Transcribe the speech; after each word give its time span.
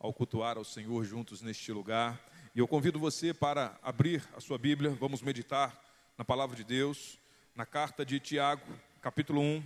ao 0.00 0.14
cultuar 0.14 0.56
ao 0.56 0.64
Senhor 0.64 1.04
juntos 1.04 1.42
neste 1.42 1.70
lugar. 1.70 2.18
E 2.54 2.58
eu 2.58 2.66
convido 2.66 2.98
você 2.98 3.34
para 3.34 3.78
abrir 3.82 4.26
a 4.34 4.40
sua 4.40 4.56
Bíblia, 4.56 4.90
vamos 4.92 5.20
meditar 5.20 5.78
na 6.16 6.24
palavra 6.24 6.56
de 6.56 6.64
Deus, 6.64 7.18
na 7.54 7.66
carta 7.66 8.04
de 8.04 8.18
Tiago, 8.18 8.62
capítulo 9.02 9.42
1. 9.42 9.62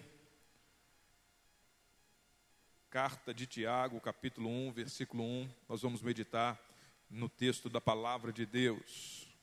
Carta 2.90 3.32
de 3.32 3.46
Tiago, 3.46 4.00
capítulo 4.00 4.50
1, 4.50 4.72
versículo 4.72 5.22
1. 5.22 5.48
Nós 5.68 5.82
vamos 5.82 6.02
meditar 6.02 6.60
no 7.08 7.28
texto 7.28 7.68
da 7.68 7.80
palavra 7.80 8.32
de 8.32 8.44
Deus. 8.44 9.33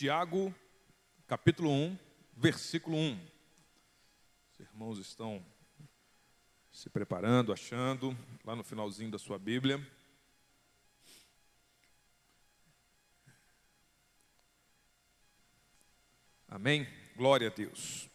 Tiago, 0.00 0.54
capítulo 1.26 1.70
1, 1.70 1.98
versículo 2.34 2.96
1. 2.96 3.20
Os 4.50 4.60
irmãos 4.60 4.98
estão 4.98 5.44
se 6.72 6.88
preparando, 6.88 7.52
achando, 7.52 8.16
lá 8.42 8.56
no 8.56 8.64
finalzinho 8.64 9.10
da 9.10 9.18
sua 9.18 9.38
Bíblia. 9.38 9.78
Amém? 16.48 16.88
Glória 17.14 17.48
a 17.48 17.50
Deus. 17.50 18.08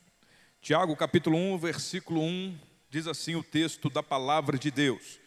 Tiago, 0.60 0.96
capítulo 0.96 1.38
1, 1.38 1.60
versículo 1.60 2.20
1, 2.20 2.60
diz 2.90 3.06
assim 3.06 3.36
o 3.36 3.44
texto 3.44 3.92
da 3.92 4.02
palavra 4.02 4.58
de 4.58 4.72
Deus. 4.72 5.20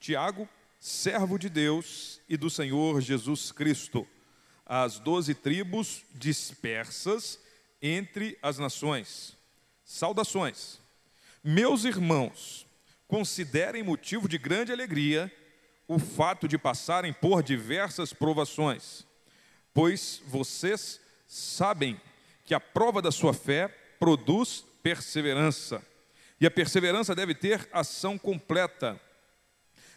Tiago, 0.00 0.48
servo 0.80 1.38
de 1.38 1.50
Deus 1.50 2.22
e 2.26 2.38
do 2.38 2.48
Senhor 2.48 3.02
Jesus 3.02 3.52
Cristo 3.52 4.08
as 4.66 4.98
doze 4.98 5.32
tribos 5.32 6.02
dispersas 6.12 7.38
entre 7.80 8.36
as 8.42 8.58
nações. 8.58 9.36
Saudações. 9.84 10.80
Meus 11.42 11.84
irmãos, 11.84 12.66
considerem 13.06 13.84
motivo 13.84 14.28
de 14.28 14.36
grande 14.36 14.72
alegria 14.72 15.32
o 15.86 16.00
fato 16.00 16.48
de 16.48 16.58
passarem 16.58 17.12
por 17.12 17.44
diversas 17.44 18.12
provações, 18.12 19.06
pois 19.72 20.20
vocês 20.26 21.00
sabem 21.28 22.00
que 22.44 22.54
a 22.54 22.58
prova 22.58 23.00
da 23.00 23.12
sua 23.12 23.32
fé 23.32 23.68
produz 24.00 24.64
perseverança. 24.82 25.80
E 26.40 26.46
a 26.46 26.50
perseverança 26.50 27.14
deve 27.14 27.34
ter 27.34 27.68
ação 27.72 28.18
completa, 28.18 29.00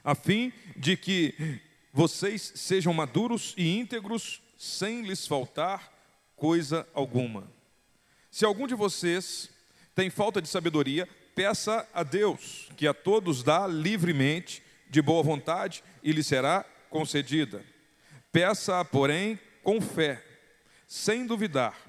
a 0.03 0.13
fim 0.13 0.53
de 0.75 0.95
que 0.95 1.59
vocês 1.91 2.53
sejam 2.55 2.93
maduros 2.93 3.55
e 3.57 3.77
íntegros 3.77 4.41
sem 4.59 5.03
lhes 5.03 5.25
faltar 5.25 5.89
coisa 6.35 6.85
alguma. 6.93 7.49
Se 8.29 8.43
algum 8.43 8.67
de 8.67 8.75
vocês 8.75 9.49
tem 9.95 10.09
falta 10.09 10.41
de 10.41 10.49
sabedoria, 10.49 11.07
peça 11.33 11.87
a 11.93 12.03
Deus, 12.03 12.67
que 12.75 12.85
a 12.85 12.93
todos 12.93 13.41
dá 13.41 13.65
livremente, 13.65 14.61
de 14.89 15.01
boa 15.01 15.23
vontade, 15.23 15.81
e 16.03 16.11
lhe 16.11 16.21
será 16.21 16.65
concedida. 16.89 17.63
Peça, 18.33 18.83
porém, 18.83 19.39
com 19.63 19.79
fé, 19.79 20.21
sem 20.85 21.25
duvidar, 21.25 21.79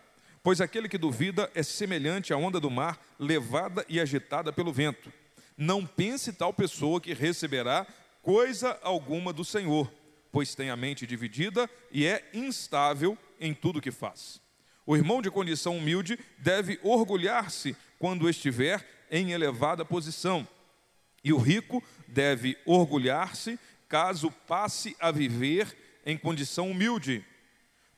pois 0.41 0.61
aquele 0.61 0.89
que 0.89 0.97
duvida 0.97 1.51
é 1.57 1.65
semelhante 1.65 2.33
à 2.33 2.37
onda 2.37 2.61
do 2.61 2.71
mar, 2.71 3.05
levada 3.19 3.85
e 3.89 3.99
agitada 3.99 4.53
pelo 4.53 4.73
vento. 4.73 5.13
Não 5.57 5.85
pense 5.85 6.33
tal 6.33 6.55
pessoa 6.55 7.01
que 7.01 7.15
receberá 7.15 7.85
coisa 8.23 8.79
alguma 8.81 9.33
do 9.33 9.45
Senhor 9.45 9.91
pois 10.33 10.55
tem 10.55 10.71
a 10.71 10.77
mente 10.77 11.07
dividida 11.07 11.69
e 11.91 12.07
é 12.07 12.29
instável 12.33 13.17
em 13.39 13.53
tudo 13.53 13.81
que 13.81 13.91
faz. 13.91 14.41
O 14.87 14.97
irmão 14.97 15.23
de 15.23 15.31
condição 15.31 15.77
humilde 15.77 16.19
deve 16.39 16.79
orgulhar-se 16.83 17.77
quando 17.99 18.29
estiver 18.29 18.87
em 19.11 19.33
elevada 19.33 19.85
posição, 19.85 20.47
e 21.23 21.33
o 21.33 21.39
rico 21.39 21.83
deve 22.09 22.57
orgulhar-se 22.65 23.59
caso 23.89 24.31
passe 24.47 24.97
a 25.01 25.11
viver 25.11 26.01
em 26.07 26.17
condição 26.17 26.71
humilde, 26.71 27.25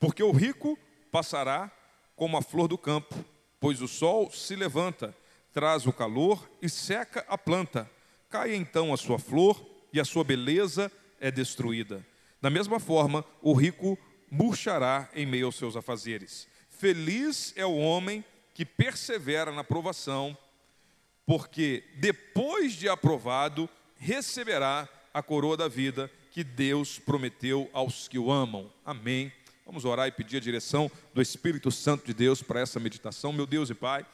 porque 0.01 0.23
o 0.23 0.33
rico 0.33 0.79
passará 1.11 1.71
como 2.17 2.37
a 2.37 2.43
flor 2.43 2.67
do 2.67 2.79
campo, 2.79 3.15
pois 3.61 3.81
o 3.81 3.87
sol 3.87 4.31
se 4.33 4.57
levanta, 4.57 5.15
traz 5.53 5.87
o 5.87 5.93
calor 5.93 6.51
e 6.61 6.69
seca 6.69 7.25
a 7.29 7.37
planta. 7.37 7.89
Cai 8.29 8.55
então 8.55 8.93
a 8.93 8.97
sua 8.97 9.19
flor 9.19 9.65
e 9.93 10.01
a 10.01 10.05
sua 10.05 10.25
beleza 10.25 10.91
é 11.21 11.31
destruída. 11.31 12.05
Da 12.43 12.51
mesma 12.51 12.81
forma, 12.81 13.25
o 13.41 13.55
rico 13.55 13.97
murchará 14.29 15.09
em 15.15 15.25
meio 15.25 15.47
aos 15.47 15.55
seus 15.55 15.77
afazeres. 15.77 16.49
Feliz 16.69 17.55
é 17.57 17.65
o 17.65 17.77
homem 17.77 18.25
que 18.53 18.67
persevera 18.67 19.53
na 19.53 19.63
provação, 19.63 20.37
porque 21.25 21.85
depois 21.99 22.73
de 22.73 22.89
aprovado, 22.89 23.71
receberá 23.97 24.89
a 25.15 25.23
coroa 25.23 25.57
da 25.57 25.69
vida 25.69 26.11
que 26.33 26.43
Deus 26.43 26.99
prometeu 26.99 27.71
aos 27.73 28.09
que 28.09 28.19
o 28.19 28.33
amam. 28.33 28.69
Amém. 28.85 29.33
Vamos 29.65 29.85
orar 29.85 30.09
e 30.09 30.13
pedir 30.13 30.39
a 30.39 30.41
direção 30.41 30.91
do 31.15 31.23
Espírito 31.23 31.71
Santo 31.71 32.05
de 32.05 32.13
Deus 32.13 32.43
para 32.43 32.59
essa 32.59 32.81
meditação. 32.81 33.33
Meu 33.33 33.47
Deus 33.47 33.71
e 33.71 33.75
Pai, 33.75 34.05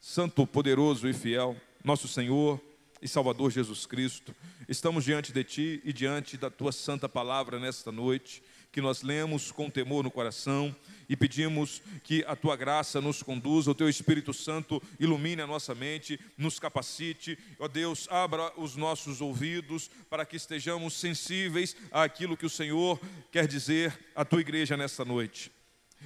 Santo, 0.00 0.46
poderoso 0.46 1.06
e 1.06 1.12
fiel, 1.12 1.54
nosso 1.84 2.08
Senhor, 2.08 2.58
e 3.02 3.08
Salvador 3.08 3.50
Jesus 3.50 3.86
Cristo, 3.86 4.34
estamos 4.68 5.04
diante 5.04 5.32
de 5.32 5.42
Ti 5.42 5.80
e 5.84 5.92
diante 5.92 6.36
da 6.36 6.50
Tua 6.50 6.72
santa 6.72 7.08
palavra 7.08 7.58
nesta 7.58 7.90
noite, 7.90 8.42
que 8.72 8.80
nós 8.80 9.02
lemos 9.02 9.50
com 9.50 9.68
temor 9.68 10.04
no 10.04 10.10
coração 10.10 10.74
e 11.08 11.16
pedimos 11.16 11.82
que 12.04 12.24
a 12.26 12.36
Tua 12.36 12.56
graça 12.56 13.00
nos 13.00 13.22
conduza, 13.22 13.70
o 13.70 13.74
Teu 13.74 13.88
Espírito 13.88 14.32
Santo 14.32 14.80
ilumine 14.98 15.42
a 15.42 15.46
nossa 15.46 15.74
mente, 15.74 16.20
nos 16.36 16.58
capacite, 16.58 17.38
ó 17.58 17.66
Deus, 17.66 18.06
abra 18.10 18.52
os 18.56 18.76
nossos 18.76 19.20
ouvidos 19.20 19.90
para 20.08 20.24
que 20.24 20.36
estejamos 20.36 20.94
sensíveis 20.94 21.74
àquilo 21.90 22.36
que 22.36 22.46
o 22.46 22.50
Senhor 22.50 23.00
quer 23.32 23.46
dizer 23.46 23.98
à 24.14 24.24
Tua 24.24 24.40
igreja 24.40 24.76
nesta 24.76 25.04
noite. 25.04 25.50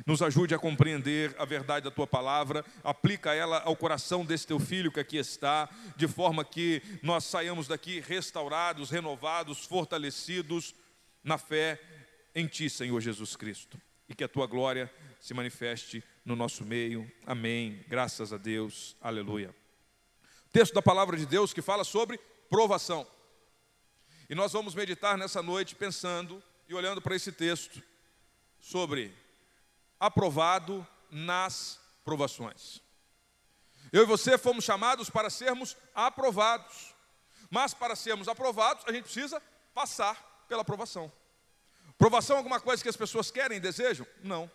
Nos 0.06 0.20
ajude 0.22 0.54
a 0.54 0.58
compreender 0.58 1.34
a 1.38 1.44
verdade 1.44 1.84
da 1.84 1.90
tua 1.90 2.06
palavra, 2.06 2.64
aplica 2.82 3.32
ela 3.32 3.60
ao 3.60 3.76
coração 3.76 4.24
desse 4.24 4.46
teu 4.46 4.58
filho 4.58 4.90
que 4.90 5.00
aqui 5.00 5.16
está, 5.16 5.68
de 5.96 6.08
forma 6.08 6.44
que 6.44 6.82
nós 7.02 7.24
saiamos 7.24 7.68
daqui 7.68 8.00
restaurados, 8.00 8.90
renovados, 8.90 9.64
fortalecidos 9.64 10.74
na 11.22 11.38
fé 11.38 11.80
em 12.34 12.46
ti, 12.46 12.68
Senhor 12.68 13.00
Jesus 13.00 13.36
Cristo, 13.36 13.80
e 14.08 14.14
que 14.14 14.24
a 14.24 14.28
tua 14.28 14.46
glória 14.46 14.92
se 15.20 15.32
manifeste 15.32 16.02
no 16.24 16.34
nosso 16.34 16.64
meio. 16.64 17.10
Amém. 17.26 17.84
Graças 17.88 18.32
a 18.32 18.36
Deus. 18.36 18.96
Aleluia. 19.00 19.54
Texto 20.52 20.74
da 20.74 20.82
palavra 20.82 21.16
de 21.16 21.26
Deus 21.26 21.52
que 21.52 21.62
fala 21.62 21.84
sobre 21.84 22.18
provação. 22.48 23.06
E 24.28 24.34
nós 24.34 24.52
vamos 24.52 24.74
meditar 24.74 25.16
nessa 25.16 25.42
noite 25.42 25.74
pensando 25.74 26.42
e 26.68 26.74
olhando 26.74 27.00
para 27.00 27.14
esse 27.14 27.30
texto 27.32 27.82
sobre 28.58 29.14
aprovado 29.98 30.86
nas 31.10 31.80
provações. 32.04 32.82
Eu 33.92 34.02
e 34.02 34.06
você 34.06 34.36
fomos 34.36 34.64
chamados 34.64 35.08
para 35.08 35.30
sermos 35.30 35.76
aprovados. 35.94 36.94
Mas 37.50 37.72
para 37.72 37.94
sermos 37.94 38.26
aprovados, 38.26 38.84
a 38.86 38.92
gente 38.92 39.04
precisa 39.04 39.40
passar 39.72 40.44
pela 40.48 40.62
aprovação. 40.62 41.12
Provação 41.96 42.36
é 42.36 42.38
alguma 42.38 42.60
coisa 42.60 42.82
que 42.82 42.88
as 42.88 42.96
pessoas 42.96 43.30
querem, 43.30 43.60
desejam? 43.60 44.06
Não. 44.22 44.50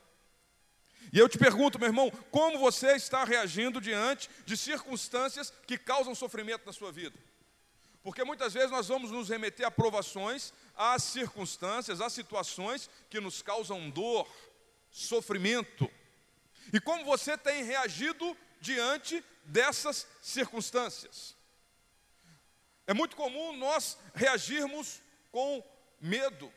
E 1.13 1.17
eu 1.17 1.29
te 1.29 1.37
pergunto, 1.37 1.79
meu 1.79 1.87
irmão, 1.87 2.11
como 2.29 2.59
você 2.59 2.95
está 2.95 3.23
reagindo 3.23 3.79
diante 3.79 4.29
de 4.45 4.57
circunstâncias 4.57 5.53
que 5.65 5.77
causam 5.77 6.13
sofrimento 6.13 6.65
na 6.65 6.73
sua 6.73 6.91
vida? 6.91 7.17
Porque 8.03 8.23
muitas 8.23 8.53
vezes 8.53 8.71
nós 8.71 8.87
vamos 8.87 9.11
nos 9.11 9.29
remeter 9.29 9.65
a 9.65 9.71
provações, 9.71 10.53
a 10.75 10.97
circunstâncias, 10.99 12.01
a 12.01 12.09
situações 12.09 12.89
que 13.09 13.19
nos 13.19 13.41
causam 13.41 13.89
dor, 13.89 14.27
sofrimento. 14.91 15.89
E 16.73 16.79
como 16.79 17.05
você 17.05 17.37
tem 17.37 17.63
reagido 17.63 18.37
diante 18.61 19.23
dessas 19.45 20.07
circunstâncias? 20.21 21.35
É 22.85 22.93
muito 22.93 23.15
comum 23.15 23.55
nós 23.55 23.97
reagirmos 24.13 25.01
com 25.31 25.63
medo, 25.99 26.51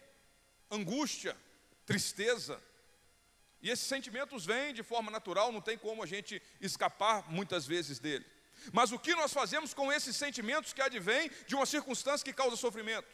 angústia, 0.71 1.37
tristeza. 1.87 2.63
E 3.61 3.71
esses 3.71 3.87
sentimentos 3.87 4.45
vêm 4.45 4.75
de 4.75 4.83
forma 4.83 5.11
natural, 5.11 5.53
não 5.53 5.61
tem 5.61 5.79
como 5.79 6.03
a 6.03 6.07
gente 6.07 6.43
escapar 6.61 7.31
muitas 7.31 7.67
vezes 7.67 7.99
dele. 7.99 8.27
Mas 8.73 8.93
o 8.93 8.99
que 8.99 9.15
nós 9.15 9.33
fazemos 9.33 9.73
com 9.73 9.93
esses 9.93 10.17
sentimentos 10.17 10.73
que 10.73 10.83
advêm 10.83 11.31
de 11.47 11.55
uma 11.55 11.67
circunstância 11.67 12.25
que 12.25 12.33
causa 12.33 12.57
sofrimento? 12.57 13.09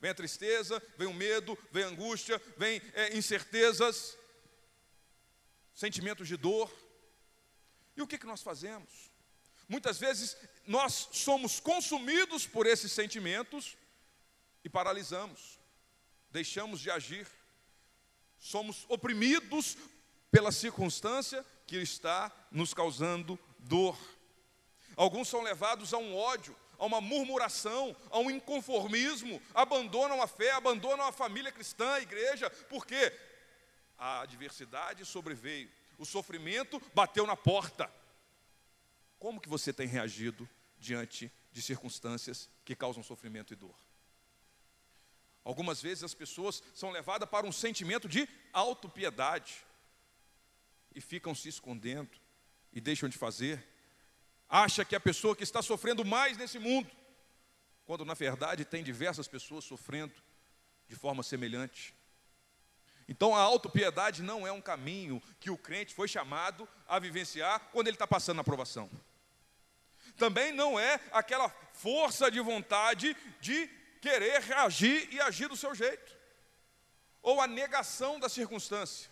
Vem 0.00 0.10
a 0.10 0.14
tristeza, 0.14 0.82
vem 0.96 1.08
o 1.08 1.14
medo, 1.14 1.58
vem 1.72 1.84
a 1.84 1.88
angústia, 1.88 2.40
vem 2.56 2.80
é, 2.94 3.16
incertezas 3.16 4.17
sentimentos 5.78 6.26
de 6.26 6.36
dor. 6.36 6.68
E 7.96 8.02
o 8.02 8.06
que, 8.06 8.18
que 8.18 8.26
nós 8.26 8.42
fazemos? 8.42 9.12
Muitas 9.68 9.96
vezes 9.96 10.36
nós 10.66 11.08
somos 11.12 11.60
consumidos 11.60 12.48
por 12.48 12.66
esses 12.66 12.90
sentimentos 12.90 13.76
e 14.64 14.68
paralisamos, 14.68 15.60
deixamos 16.32 16.80
de 16.80 16.90
agir. 16.90 17.28
somos 18.40 18.86
oprimidos 18.88 19.76
pela 20.32 20.50
circunstância 20.50 21.44
que 21.64 21.76
está 21.76 22.32
nos 22.50 22.74
causando 22.74 23.38
dor. 23.58 23.96
Alguns 24.96 25.28
são 25.28 25.42
levados 25.42 25.94
a 25.94 25.98
um 25.98 26.16
ódio, 26.16 26.56
a 26.76 26.86
uma 26.86 27.00
murmuração, 27.00 27.96
a 28.10 28.18
um 28.18 28.30
inconformismo, 28.30 29.40
abandonam 29.54 30.20
a 30.22 30.26
fé, 30.26 30.50
abandonam 30.52 31.06
a 31.06 31.12
família 31.12 31.52
cristã, 31.52 31.88
a 31.94 32.00
igreja, 32.00 32.50
porque 32.68 33.12
a 33.98 34.20
adversidade 34.20 35.04
sobreveio, 35.04 35.70
o 35.98 36.04
sofrimento 36.04 36.80
bateu 36.94 37.26
na 37.26 37.36
porta. 37.36 37.90
Como 39.18 39.40
que 39.40 39.48
você 39.48 39.72
tem 39.72 39.88
reagido 39.88 40.48
diante 40.78 41.32
de 41.50 41.60
circunstâncias 41.60 42.48
que 42.64 42.76
causam 42.76 43.02
sofrimento 43.02 43.52
e 43.52 43.56
dor? 43.56 43.74
Algumas 45.44 45.82
vezes 45.82 46.04
as 46.04 46.14
pessoas 46.14 46.62
são 46.74 46.90
levadas 46.90 47.28
para 47.28 47.46
um 47.46 47.52
sentimento 47.52 48.08
de 48.08 48.28
autopiedade 48.52 49.64
e 50.94 51.00
ficam 51.00 51.34
se 51.34 51.48
escondendo 51.48 52.10
e 52.72 52.80
deixam 52.80 53.08
de 53.08 53.18
fazer. 53.18 53.66
Acha 54.48 54.84
que 54.84 54.94
é 54.94 54.98
a 54.98 55.00
pessoa 55.00 55.34
que 55.34 55.42
está 55.42 55.60
sofrendo 55.62 56.04
mais 56.04 56.36
nesse 56.36 56.58
mundo, 56.58 56.90
quando 57.84 58.04
na 58.04 58.14
verdade 58.14 58.64
tem 58.64 58.84
diversas 58.84 59.26
pessoas 59.26 59.64
sofrendo 59.64 60.14
de 60.86 60.94
forma 60.94 61.22
semelhante. 61.22 61.94
Então 63.08 63.34
a 63.34 63.40
autopiedade 63.40 64.22
não 64.22 64.46
é 64.46 64.52
um 64.52 64.60
caminho 64.60 65.22
que 65.40 65.50
o 65.50 65.56
crente 65.56 65.94
foi 65.94 66.06
chamado 66.06 66.68
a 66.86 66.98
vivenciar 66.98 67.60
quando 67.72 67.86
ele 67.86 67.94
está 67.96 68.06
passando 68.06 68.36
na 68.36 68.42
aprovação. 68.42 68.90
Também 70.16 70.52
não 70.52 70.78
é 70.78 71.00
aquela 71.12 71.48
força 71.72 72.30
de 72.30 72.40
vontade 72.40 73.16
de 73.40 73.66
querer 74.02 74.42
reagir 74.42 75.08
e 75.12 75.20
agir 75.20 75.48
do 75.48 75.56
seu 75.56 75.74
jeito. 75.74 76.16
Ou 77.22 77.40
a 77.40 77.46
negação 77.46 78.20
da 78.20 78.28
circunstância. 78.28 79.10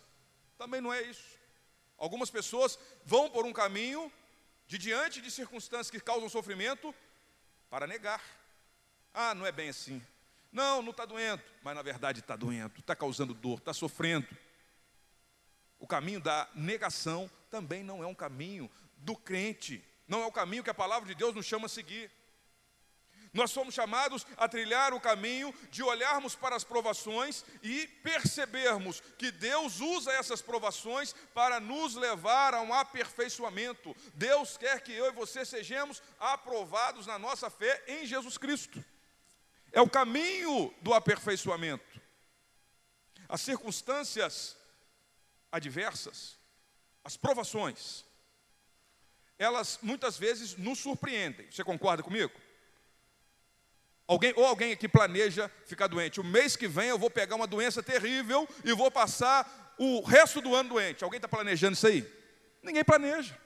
Também 0.57 0.79
não 0.79 0.93
é 0.93 1.01
isso. 1.01 1.37
Algumas 1.97 2.29
pessoas 2.29 2.77
vão 3.03 3.29
por 3.29 3.45
um 3.45 3.53
caminho 3.53 4.11
de 4.67 4.77
diante 4.77 5.21
de 5.21 5.31
circunstâncias 5.31 5.89
que 5.89 5.99
causam 5.99 6.29
sofrimento 6.29 6.93
para 7.69 7.87
negar. 7.87 8.21
Ah, 9.13 9.33
não 9.33 9.45
é 9.45 9.51
bem 9.51 9.69
assim. 9.69 10.05
Não, 10.57 10.81
não 10.81 10.89
está 10.89 11.05
doendo, 11.05 11.43
mas 11.61 11.75
na 11.75 11.83
verdade 11.83 12.19
está 12.19 12.35
doendo, 12.35 12.79
está 12.79 12.95
causando 12.95 13.31
dor, 13.31 13.59
está 13.59 13.75
sofrendo. 13.75 14.27
O 15.77 15.85
caminho 15.85 16.19
da 16.19 16.49
negação 16.55 17.29
também 17.51 17.83
não 17.83 18.03
é 18.03 18.07
um 18.07 18.15
caminho 18.15 18.67
do 18.97 19.15
crente, 19.15 19.85
não 20.07 20.23
é 20.23 20.25
o 20.25 20.31
caminho 20.31 20.63
que 20.63 20.69
a 20.71 20.73
palavra 20.73 21.07
de 21.07 21.13
Deus 21.13 21.35
nos 21.35 21.45
chama 21.45 21.67
a 21.67 21.69
seguir. 21.69 22.09
Nós 23.31 23.51
somos 23.51 23.75
chamados 23.75 24.25
a 24.35 24.49
trilhar 24.49 24.95
o 24.95 24.99
caminho 24.99 25.53
de 25.69 25.83
olharmos 25.83 26.35
para 26.35 26.55
as 26.55 26.63
provações 26.63 27.45
e 27.61 27.85
percebermos 28.01 28.99
que 29.15 29.29
Deus 29.29 29.79
usa 29.79 30.11
essas 30.11 30.41
provações 30.41 31.13
para 31.35 31.59
nos 31.59 31.93
levar 31.93 32.55
a 32.55 32.63
um 32.63 32.73
aperfeiçoamento. 32.73 33.95
Deus 34.15 34.57
quer 34.57 34.81
que 34.81 34.91
eu 34.91 35.05
e 35.05 35.11
você 35.11 35.45
sejamos 35.45 36.01
aprovados 36.19 37.05
na 37.05 37.19
nossa 37.19 37.47
fé 37.47 37.83
em 37.87 38.07
Jesus 38.07 38.39
Cristo. 38.39 38.83
É 39.71 39.81
o 39.81 39.89
caminho 39.89 40.73
do 40.81 40.93
aperfeiçoamento. 40.93 41.85
As 43.27 43.41
circunstâncias 43.41 44.55
adversas, 45.51 46.37
as 47.03 47.17
provações, 47.17 48.05
elas 49.37 49.79
muitas 49.81 50.17
vezes 50.17 50.55
nos 50.55 50.79
surpreendem. 50.79 51.49
Você 51.51 51.63
concorda 51.63 52.01
comigo? 52.01 52.33
Alguém, 54.07 54.33
ou 54.37 54.45
alguém 54.45 54.71
aqui 54.71 54.87
planeja 54.87 55.51
ficar 55.65 55.87
doente. 55.87 56.21
O 56.21 56.23
mês 56.23 56.55
que 56.55 56.67
vem 56.67 56.87
eu 56.87 56.97
vou 56.97 57.09
pegar 57.09 57.35
uma 57.35 57.45
doença 57.45 57.83
terrível 57.83 58.47
e 58.63 58.73
vou 58.73 58.89
passar 58.89 59.75
o 59.77 60.01
resto 60.01 60.39
do 60.39 60.55
ano 60.55 60.69
doente. 60.69 61.03
Alguém 61.03 61.17
está 61.17 61.27
planejando 61.27 61.73
isso 61.73 61.87
aí? 61.87 62.09
Ninguém 62.63 62.85
planeja. 62.85 63.37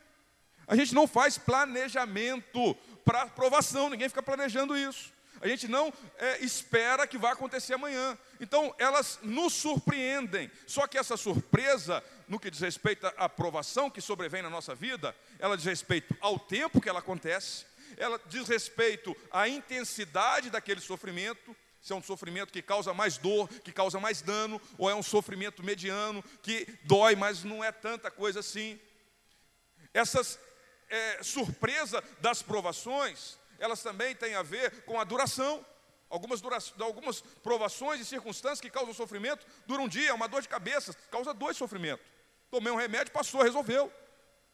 A 0.67 0.75
gente 0.75 0.93
não 0.93 1.07
faz 1.07 1.37
planejamento 1.37 2.75
para 3.03 3.23
aprovação, 3.23 3.89
ninguém 3.89 4.07
fica 4.07 4.21
planejando 4.21 4.77
isso 4.77 5.11
a 5.41 5.47
gente 5.47 5.67
não 5.67 5.91
é, 6.17 6.43
espera 6.43 7.07
que 7.07 7.17
vai 7.17 7.31
acontecer 7.33 7.73
amanhã. 7.73 8.17
Então, 8.39 8.73
elas 8.77 9.19
nos 9.21 9.53
surpreendem. 9.53 10.51
Só 10.67 10.87
que 10.87 10.97
essa 10.97 11.17
surpresa, 11.17 12.03
no 12.27 12.39
que 12.39 12.51
diz 12.51 12.59
respeito 12.59 13.07
à 13.07 13.13
aprovação 13.17 13.89
que 13.89 14.01
sobrevém 14.01 14.41
na 14.41 14.49
nossa 14.49 14.75
vida, 14.75 15.15
ela 15.39 15.57
diz 15.57 15.65
respeito 15.65 16.15
ao 16.21 16.37
tempo 16.37 16.79
que 16.79 16.87
ela 16.87 16.99
acontece, 16.99 17.65
ela 17.97 18.19
diz 18.27 18.47
respeito 18.47 19.15
à 19.31 19.47
intensidade 19.47 20.49
daquele 20.49 20.79
sofrimento, 20.79 21.55
se 21.81 21.91
é 21.91 21.95
um 21.95 22.03
sofrimento 22.03 22.53
que 22.53 22.61
causa 22.61 22.93
mais 22.93 23.17
dor, 23.17 23.49
que 23.49 23.71
causa 23.71 23.99
mais 23.99 24.21
dano, 24.21 24.61
ou 24.77 24.89
é 24.89 24.93
um 24.93 25.01
sofrimento 25.01 25.63
mediano, 25.63 26.23
que 26.43 26.67
dói, 26.83 27.15
mas 27.15 27.43
não 27.43 27.63
é 27.63 27.71
tanta 27.71 28.11
coisa 28.11 28.39
assim. 28.41 28.79
Essas 29.91 30.39
é, 30.87 31.23
surpresa 31.23 32.03
das 32.19 32.43
provações, 32.43 33.39
elas 33.61 33.83
também 33.83 34.15
têm 34.15 34.33
a 34.33 34.41
ver 34.41 34.83
com 34.85 34.99
a 34.99 35.03
duração. 35.03 35.63
Algumas, 36.09 36.41
dura 36.41 36.57
algumas 36.79 37.21
provações 37.21 38.01
e 38.01 38.05
circunstâncias 38.05 38.59
que 38.59 38.69
causam 38.69 38.93
sofrimento 38.93 39.45
duram 39.65 39.85
um 39.85 39.87
dia, 39.87 40.13
uma 40.13 40.27
dor 40.27 40.41
de 40.41 40.49
cabeça, 40.49 40.93
causa 41.09 41.33
dois 41.33 41.55
sofrimentos. 41.55 42.05
Tomei 42.49 42.73
um 42.73 42.75
remédio, 42.75 43.13
passou, 43.13 43.41
resolveu. 43.41 43.93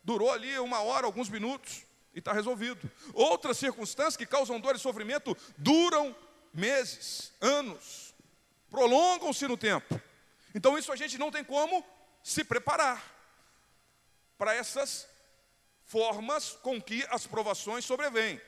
Durou 0.04 0.30
ali 0.30 0.60
uma 0.60 0.82
hora, 0.82 1.06
alguns 1.08 1.30
minutos, 1.30 1.84
e 2.14 2.20
está 2.20 2.34
resolvido. 2.34 2.92
Outras 3.14 3.58
circunstâncias 3.58 4.18
que 4.18 4.26
causam 4.26 4.60
dor 4.60 4.76
e 4.76 4.80
sofrimento 4.80 5.36
duram 5.58 6.16
meses, 6.54 7.32
anos, 7.42 8.14
prolongam-se 8.70 9.48
no 9.48 9.58
tempo. 9.58 10.00
Então, 10.54 10.78
isso 10.78 10.92
a 10.92 10.96
gente 10.96 11.18
não 11.18 11.32
tem 11.32 11.44
como 11.44 11.84
se 12.22 12.44
preparar 12.44 13.04
para 14.38 14.54
essas 14.54 15.08
formas 15.86 16.52
com 16.62 16.80
que 16.82 17.06
as 17.10 17.26
provações 17.26 17.86
sobrevêm. 17.86 18.40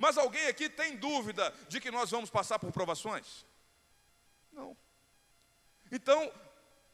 Mas 0.00 0.16
alguém 0.16 0.46
aqui 0.46 0.66
tem 0.66 0.96
dúvida 0.96 1.54
de 1.68 1.78
que 1.78 1.90
nós 1.90 2.10
vamos 2.10 2.30
passar 2.30 2.58
por 2.58 2.72
provações? 2.72 3.44
Não. 4.50 4.74
Então, 5.92 6.32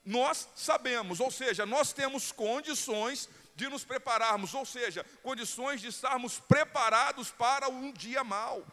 nós 0.04 0.48
sabemos, 0.56 1.20
ou 1.20 1.30
seja, 1.30 1.64
nós 1.64 1.92
temos 1.92 2.32
condições 2.32 3.28
de 3.54 3.68
nos 3.68 3.84
prepararmos, 3.84 4.54
ou 4.54 4.66
seja, 4.66 5.06
condições 5.22 5.80
de 5.80 5.86
estarmos 5.86 6.40
preparados 6.40 7.30
para 7.30 7.68
um 7.68 7.92
dia 7.92 8.24
mal. 8.24 8.66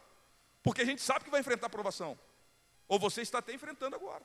Porque 0.64 0.82
a 0.82 0.86
gente 0.86 1.04
sabe 1.04 1.26
que 1.26 1.30
vai 1.30 1.42
enfrentar 1.42 1.70
provação. 1.70 2.18
Ou 2.88 2.98
você 2.98 3.22
está 3.22 3.38
até 3.38 3.54
enfrentando 3.54 3.96
agora. 3.96 4.24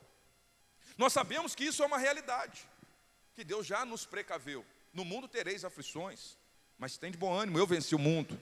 Nós 0.97 1.13
sabemos 1.13 1.53
que 1.53 1.65
isso 1.65 1.83
é 1.83 1.85
uma 1.85 1.99
realidade. 1.99 2.67
Que 3.35 3.43
Deus 3.43 3.63
já 3.63 3.85
nos 3.85 4.07
precaveu. 4.07 4.65
No 4.91 5.05
mundo 5.05 5.27
tereis 5.27 5.63
aflições, 5.63 6.35
mas 6.79 6.97
tem 6.97 7.11
de 7.11 7.17
bom 7.17 7.31
ânimo, 7.31 7.59
eu 7.59 7.67
venci 7.67 7.93
o 7.93 7.99
mundo. 7.99 8.41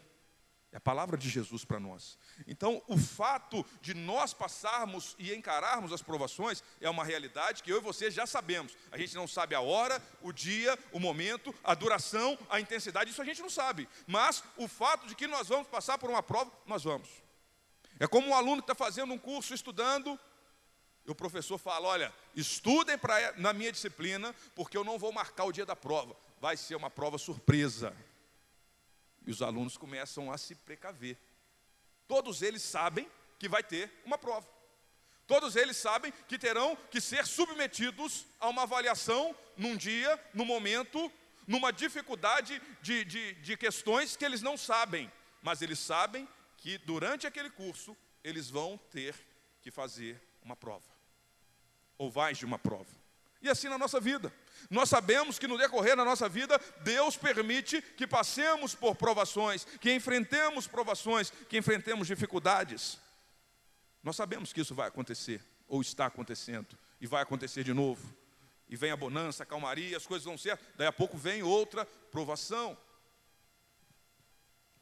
É 0.77 0.79
a 0.79 0.79
palavra 0.79 1.17
de 1.17 1.27
Jesus 1.27 1.65
para 1.65 1.79
nós. 1.79 2.19
Então, 2.46 2.84
o 2.88 3.00
fato 3.00 3.65
de 3.81 3.96
nós 3.96 4.31
passarmos 4.31 5.15
e 5.17 5.34
encararmos 5.34 5.91
as 5.91 6.03
provações 6.03 6.63
é 6.79 6.88
uma 6.88 7.03
realidade 7.03 7.63
que 7.63 7.72
eu 7.72 7.77
e 7.77 7.81
você 7.81 8.12
já 8.12 8.27
sabemos. 8.27 8.77
A 8.91 8.98
gente 9.00 9.15
não 9.15 9.27
sabe 9.27 9.55
a 9.55 9.60
hora, 9.60 10.00
o 10.22 10.31
dia, 10.31 10.77
o 10.91 11.00
momento, 11.00 11.51
a 11.63 11.74
duração, 11.74 12.38
a 12.48 12.60
intensidade, 12.60 13.10
isso 13.10 13.19
a 13.19 13.25
gente 13.25 13.41
não 13.41 13.50
sabe. 13.50 13.89
Mas 14.05 14.43
o 14.55 14.67
fato 14.67 15.07
de 15.07 15.15
que 15.15 15.25
nós 15.25 15.48
vamos 15.48 15.67
passar 15.67 15.98
por 15.98 16.12
uma 16.12 16.22
prova, 16.22 16.51
nós 16.67 16.84
vamos. 16.84 17.10
É 18.00 18.05
como 18.05 18.27
um 18.27 18.36
aluno 18.36 18.62
que 18.62 18.72
está 18.72 18.75
fazendo 18.75 19.12
um 19.12 19.17
curso, 19.17 19.55
estudando, 19.55 20.19
o 21.07 21.15
professor 21.15 21.57
fala: 21.57 21.88
Olha, 21.88 22.13
estudem 22.36 23.00
pra, 23.00 23.34
na 23.38 23.51
minha 23.51 23.72
disciplina, 23.72 24.31
porque 24.53 24.77
eu 24.77 24.84
não 24.84 25.00
vou 25.00 25.12
marcar 25.12 25.46
o 25.46 25.51
dia 25.51 25.65
da 25.65 25.75
prova. 25.75 26.15
Vai 26.39 26.55
ser 26.55 26.75
uma 26.75 26.91
prova 26.91 27.17
surpresa. 27.17 27.96
E 29.27 29.31
os 29.31 29.41
alunos 29.41 29.75
começam 29.75 30.31
a 30.31 30.38
se 30.38 30.55
precaver. 30.55 31.17
Todos 32.07 32.41
eles 32.41 32.62
sabem 32.62 33.05
que 33.38 33.50
vai 33.50 33.62
ter 33.62 33.91
uma 34.05 34.17
prova. 34.17 34.48
Todos 35.27 35.57
eles 35.57 35.75
sabem 35.75 36.13
que 36.29 36.39
terão 36.39 36.77
que 36.89 37.01
ser 37.01 37.27
submetidos 37.27 38.25
a 38.39 38.48
uma 38.48 38.63
avaliação 38.63 39.36
num 39.57 39.75
dia, 39.75 40.17
num 40.34 40.46
momento, 40.46 41.12
numa 41.46 41.74
dificuldade 41.74 42.62
de, 42.81 43.03
de, 43.03 43.34
de 43.34 43.57
questões 43.57 44.15
que 44.15 44.24
eles 44.24 44.41
não 44.41 44.55
sabem. 44.55 45.12
Mas 45.41 45.62
eles 45.62 45.79
sabem 45.79 46.25
que 46.55 46.77
durante 46.77 47.27
aquele 47.27 47.50
curso 47.50 47.98
eles 48.24 48.50
vão 48.50 48.77
ter 48.89 49.13
que 49.62 49.69
fazer 49.69 50.22
uma 50.41 50.55
prova. 50.55 50.89
Ou 51.98 52.10
mais 52.13 52.38
de 52.38 52.46
uma 52.46 52.57
prova. 52.57 52.96
E 53.41 53.50
assim 53.50 53.67
na 53.67 53.77
nossa 53.77 54.00
vida. 54.00 54.34
Nós 54.69 54.89
sabemos 54.89 55.39
que 55.39 55.47
no 55.47 55.57
decorrer 55.57 55.95
da 55.95 56.03
nossa 56.03 56.27
vida, 56.27 56.59
Deus 56.81 57.15
permite 57.15 57.81
que 57.81 58.07
passemos 58.07 58.75
por 58.75 58.95
provações, 58.95 59.65
que 59.79 59.93
enfrentemos 59.93 60.67
provações, 60.67 61.31
que 61.49 61.57
enfrentemos 61.57 62.07
dificuldades. 62.07 62.99
Nós 64.03 64.15
sabemos 64.15 64.53
que 64.53 64.61
isso 64.61 64.75
vai 64.75 64.87
acontecer, 64.87 65.41
ou 65.67 65.81
está 65.81 66.05
acontecendo, 66.05 66.77
e 66.99 67.07
vai 67.07 67.21
acontecer 67.21 67.63
de 67.63 67.73
novo. 67.73 68.13
E 68.69 68.75
vem 68.75 68.91
a 68.91 68.97
bonança, 68.97 69.43
a 69.43 69.45
calmaria, 69.45 69.95
as 69.95 70.05
coisas 70.05 70.25
vão 70.25 70.37
ser, 70.37 70.59
daí 70.75 70.87
a 70.87 70.93
pouco 70.93 71.17
vem 71.17 71.43
outra 71.43 71.85
provação. 71.85 72.77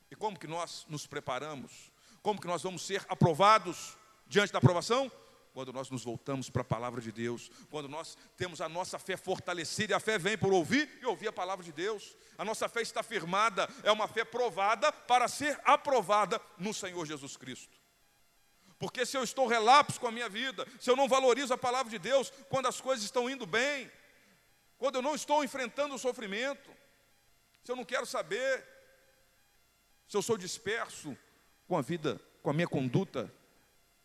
E 0.10 0.16
como 0.16 0.40
que 0.40 0.48
nós 0.48 0.86
nos 0.88 1.06
preparamos? 1.06 1.92
Como 2.22 2.40
que 2.40 2.48
nós 2.48 2.64
vamos 2.64 2.84
ser 2.84 3.06
aprovados 3.08 3.98
diante 4.28 4.52
da 4.52 4.58
aprovação? 4.58 5.12
Quando 5.56 5.72
nós 5.72 5.90
nos 5.90 6.04
voltamos 6.04 6.50
para 6.50 6.64
a 6.64 6.66
palavra 6.66 7.00
de 7.00 7.14
Deus, 7.14 7.50
quando 7.70 7.88
nós 7.88 8.18
temos 8.36 8.60
a 8.60 8.68
nossa 8.68 9.00
fé 9.00 9.16
fortalecida, 9.16 9.94
e 9.94 9.96
a 9.96 10.02
fé 10.02 10.18
vem 10.20 10.38
por 10.38 10.52
ouvir 10.52 11.00
e 11.02 11.06
ouvir 11.06 11.30
a 11.30 11.32
palavra 11.32 11.64
de 11.64 11.72
Deus. 11.72 12.14
A 12.38 12.44
nossa 12.44 12.68
fé 12.68 12.82
está 12.82 13.02
firmada, 13.02 13.66
é 13.82 13.90
uma 13.90 14.06
fé 14.06 14.26
provada 14.26 14.92
para 14.92 15.30
ser 15.30 15.58
aprovada 15.64 16.42
no 16.58 16.74
Senhor 16.74 17.06
Jesus 17.06 17.38
Cristo. 17.38 17.74
Porque 18.78 19.06
se 19.06 19.16
eu 19.16 19.24
estou 19.24 19.48
relapso 19.48 19.98
com 19.98 20.08
a 20.08 20.12
minha 20.12 20.28
vida, 20.28 20.68
se 20.78 20.92
eu 20.92 20.96
não 20.98 21.08
valorizo 21.08 21.54
a 21.54 21.58
palavra 21.58 21.90
de 21.90 22.00
Deus 22.00 22.34
quando 22.50 22.68
as 22.68 22.82
coisas 22.82 23.06
estão 23.06 23.30
indo 23.30 23.46
bem, 23.46 23.90
quando 24.78 24.96
eu 24.96 25.02
não 25.02 25.16
estou 25.16 25.42
enfrentando 25.42 25.96
o 25.96 25.98
sofrimento, 25.98 26.70
se 27.64 27.72
eu 27.72 27.78
não 27.78 27.86
quero 27.86 28.06
saber, 28.06 28.62
se 30.06 30.18
eu 30.18 30.22
sou 30.22 30.38
disperso 30.38 31.18
com 31.66 31.78
a 31.78 31.82
vida, 31.82 32.20
com 32.44 32.50
a 32.50 32.54
minha 32.54 32.68
conduta 32.68 33.34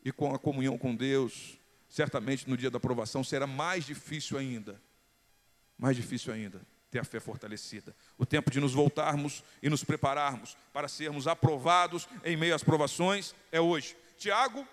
e 0.05 0.13
com 0.13 0.35
a 0.35 0.39
comunhão 0.39 0.79
com 0.79 0.95
Deus, 0.95 1.59
certamente 1.89 2.49
no 2.49 2.57
dia 2.57 2.71
da 2.71 2.79
aprovação 2.79 3.23
será 3.23 3.47
mais 3.47 3.85
difícil 3.85 4.39
ainda, 4.39 4.81
mais 5.79 5.97
difícil 5.97 6.33
ainda 6.33 6.61
ter 6.91 6.99
a 6.99 7.05
fé 7.05 7.21
fortalecida. 7.21 7.95
O 8.19 8.27
tempo 8.27 8.51
de 8.51 8.61
nos 8.61 8.73
voltarmos 8.73 9.45
e 9.63 9.69
nos 9.69 9.85
prepararmos 9.85 10.57
para 10.73 10.89
sermos 10.89 11.27
aprovados 11.29 12.09
em 12.25 12.37
meio 12.37 12.55
às 12.55 12.65
provações 12.65 13.35
é 13.53 13.61
hoje. 13.61 13.97
Tiago, 14.19 14.67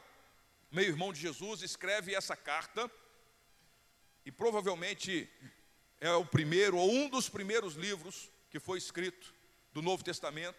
meio 0.71 0.89
irmão 0.89 1.13
de 1.13 1.19
Jesus, 1.19 1.61
escreve 1.61 2.15
essa 2.15 2.35
carta 2.35 2.89
e 4.25 4.31
provavelmente 4.31 5.29
é 6.01 6.11
o 6.11 6.25
primeiro 6.25 6.77
ou 6.77 6.91
um 6.91 7.07
dos 7.07 7.29
primeiros 7.29 7.75
livros 7.75 8.29
que 8.49 8.59
foi 8.59 8.77
escrito 8.77 9.33
do 9.73 9.81
Novo 9.81 10.03
Testamento. 10.03 10.57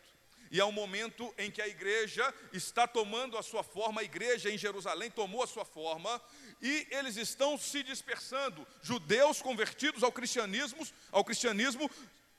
E 0.51 0.61
é 0.61 0.65
um 0.65 0.73
momento 0.73 1.33
em 1.37 1.51
que 1.51 1.61
a 1.61 1.69
igreja 1.69 2.35
está 2.53 2.87
tomando 2.87 3.37
a 3.37 3.43
sua 3.43 3.63
forma, 3.63 4.01
a 4.01 4.05
igreja 4.05 4.51
em 4.51 4.57
Jerusalém 4.59 5.11
tomou 5.11 5.43
a 5.43 5.47
sua 5.47 5.65
forma, 5.65 6.21
e 6.61 6.87
eles 6.91 7.17
estão 7.17 7.59
se 7.59 7.83
dispersando. 7.83 8.67
Judeus 8.83 9.43
convertidos 9.43 10.03
ao 10.03 10.13
cristianismo, 10.13 10.87
ao 11.13 11.25
cristianismo, 11.25 11.91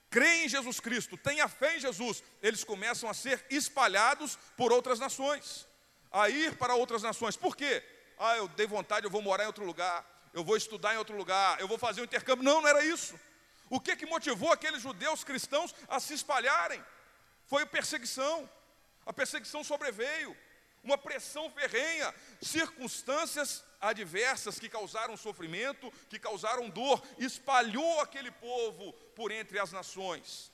creem 0.10 0.46
em 0.46 0.50
Jesus 0.50 0.80
Cristo, 0.80 1.18
têm 1.18 1.40
a 1.42 1.48
fé 1.48 1.78
em 1.78 1.80
Jesus, 1.80 2.24
eles 2.42 2.64
começam 2.64 3.10
a 3.10 3.14
ser 3.14 3.46
espalhados 3.50 4.38
por 4.58 4.72
outras 4.72 5.00
nações, 5.00 5.68
a 6.12 6.30
ir 6.30 6.56
para 6.58 6.76
outras 6.76 7.04
nações. 7.04 7.38
Por 7.38 7.56
quê? 7.56 7.84
Ah, 8.18 8.36
eu 8.38 8.48
dei 8.50 8.66
vontade, 8.66 9.06
eu 9.06 9.12
vou 9.12 9.22
morar 9.22 9.44
em 9.44 9.48
outro 9.48 9.64
lugar, 9.64 10.06
eu 10.34 10.44
vou 10.44 10.58
estudar 10.58 10.96
em 10.96 10.98
outro 10.98 11.16
lugar, 11.16 11.60
eu 11.60 11.68
vou 11.68 11.78
fazer 11.78 12.02
um 12.02 12.06
intercâmbio. 12.06 12.44
Não, 12.44 12.62
não 12.62 12.68
era 12.68 12.84
isso. 12.84 13.20
O 13.70 13.80
que, 13.80 13.96
que 13.96 14.06
motivou 14.06 14.52
aqueles 14.52 14.82
judeus 14.82 15.24
cristãos 15.24 15.74
a 15.88 16.00
se 16.00 16.16
espalharem? 16.16 16.84
Foi 17.50 17.64
a 17.64 17.68
perseguição. 17.68 18.50
A 19.06 19.12
perseguição 19.12 19.64
sobreveio, 19.64 20.38
uma 20.84 20.96
pressão 20.96 21.50
ferrenha, 21.50 22.14
circunstâncias 22.40 23.66
adversas 23.82 24.60
que 24.60 24.70
causaram 24.70 25.18
sofrimento, 25.18 25.92
que 26.08 26.20
causaram 26.20 26.70
dor, 26.70 27.02
espalhou 27.18 28.00
aquele 28.02 28.30
povo 28.30 28.94
por 29.16 29.32
entre 29.32 29.58
as 29.58 29.72
nações. 29.72 30.52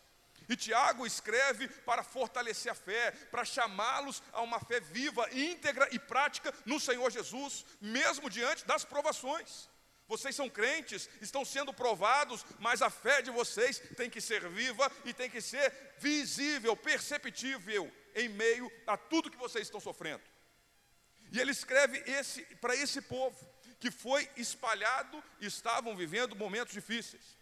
E 0.47 0.55
Tiago 0.55 1.05
escreve 1.05 1.67
para 1.67 2.01
fortalecer 2.01 2.71
a 2.71 2.75
fé, 2.75 3.11
para 3.29 3.43
chamá-los 3.43 4.23
a 4.31 4.41
uma 4.41 4.59
fé 4.61 4.79
viva, 4.79 5.27
íntegra 5.33 5.89
e 5.91 5.99
prática 5.99 6.53
no 6.65 6.79
Senhor 6.79 7.11
Jesus, 7.11 7.65
mesmo 7.81 8.29
diante 8.29 8.65
das 8.65 8.85
provações. 8.85 9.67
Vocês 10.07 10.35
são 10.35 10.49
crentes, 10.49 11.09
estão 11.19 11.43
sendo 11.43 11.73
provados, 11.73 12.45
mas 12.59 12.81
a 12.81 12.89
fé 12.89 13.21
de 13.21 13.31
vocês 13.31 13.79
tem 13.97 14.09
que 14.09 14.21
ser 14.21 14.47
viva 14.49 14.91
e 15.03 15.13
tem 15.13 15.29
que 15.29 15.41
ser 15.41 15.73
visível, 15.97 16.75
perceptível 16.75 17.91
em 18.13 18.29
meio 18.29 18.71
a 18.85 18.95
tudo 18.95 19.31
que 19.31 19.37
vocês 19.37 19.65
estão 19.65 19.79
sofrendo. 19.79 20.23
E 21.31 21.39
ele 21.39 21.51
escreve 21.51 21.97
esse 22.05 22.43
para 22.57 22.75
esse 22.75 23.01
povo 23.01 23.37
que 23.79 23.89
foi 23.89 24.29
espalhado 24.37 25.23
e 25.41 25.47
estavam 25.47 25.95
vivendo 25.95 26.35
momentos 26.35 26.73
difíceis. 26.73 27.37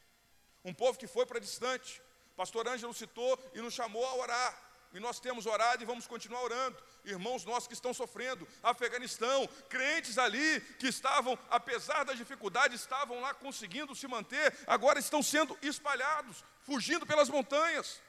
Um 0.64 0.74
povo 0.74 0.98
que 0.98 1.08
foi 1.08 1.26
para 1.26 1.40
distante. 1.40 2.02
Pastor 2.36 2.68
Ângelo 2.68 2.94
citou 2.94 3.38
e 3.54 3.62
nos 3.62 3.74
chamou 3.74 4.06
a 4.06 4.16
orar 4.16 4.73
e 4.94 5.00
nós 5.00 5.20
temos 5.20 5.48
orado 5.48 5.82
e 5.82 5.86
vamos 5.86 6.06
continuar 6.06 6.44
orando. 6.44 6.82
Irmãos 7.04 7.44
nossos 7.44 7.68
que 7.68 7.74
estão 7.74 7.94
sofrendo, 7.94 8.48
Afeganistão, 8.62 9.48
crentes 9.68 10.20
ali 10.20 10.62
que 10.78 10.88
estavam, 10.88 11.38
apesar 11.50 12.04
das 12.06 12.18
dificuldades, 12.18 12.80
estavam 12.80 13.20
lá 13.20 13.34
conseguindo 13.34 13.96
se 13.96 14.08
manter, 14.08 14.56
agora 14.68 15.00
estão 15.00 15.24
sendo 15.24 15.58
espalhados, 15.64 16.44
fugindo 16.62 17.08
pelas 17.08 17.28
montanhas, 17.28 18.00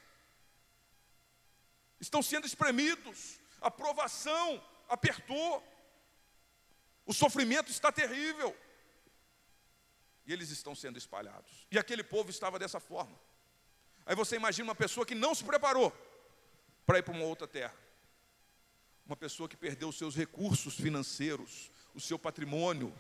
estão 1.99 2.23
sendo 2.23 2.47
espremidos, 2.47 3.41
a 3.63 3.71
provação 3.71 4.63
apertou, 4.87 5.67
o 7.07 7.15
sofrimento 7.15 7.71
está 7.71 7.91
terrível, 7.91 8.55
e 10.27 10.33
eles 10.33 10.51
estão 10.51 10.75
sendo 10.75 10.99
espalhados, 10.99 11.67
e 11.71 11.79
aquele 11.79 12.05
povo 12.05 12.29
estava 12.29 12.59
dessa 12.59 12.79
forma. 12.79 13.19
Aí 14.05 14.15
você 14.15 14.37
imagina 14.37 14.69
uma 14.69 14.75
pessoa 14.75 15.07
que 15.07 15.15
não 15.15 15.35
se 15.35 15.43
preparou, 15.43 15.91
para 16.87 16.99
ir 16.99 17.03
para 17.03 17.15
uma 17.15 17.25
outra 17.25 17.47
terra. 17.47 17.75
Uma 19.07 19.17
pessoa 19.17 19.49
que 19.49 19.57
perdeu 19.57 19.89
os 19.89 19.99
seus 19.99 20.17
recursos 20.17 20.77
financeiros, 20.77 21.71
o 21.95 22.01
seu 22.01 22.19
patrimônio, 22.19 22.95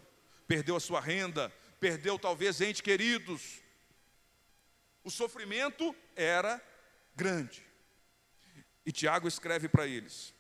perdeu 0.47 0.76
a 0.76 0.81
sua 0.81 1.00
renda, 1.00 1.50
perdeu 1.81 2.19
talvez 2.19 2.61
entes 2.61 2.81
queridos. 2.81 3.61
O 5.03 5.11
sofrimento 5.11 5.95
era 6.14 6.62
grande. 7.14 7.62
E 8.87 8.93
Tiago 8.93 9.26
escreve 9.26 9.69
para 9.69 9.87
eles, 9.87 10.35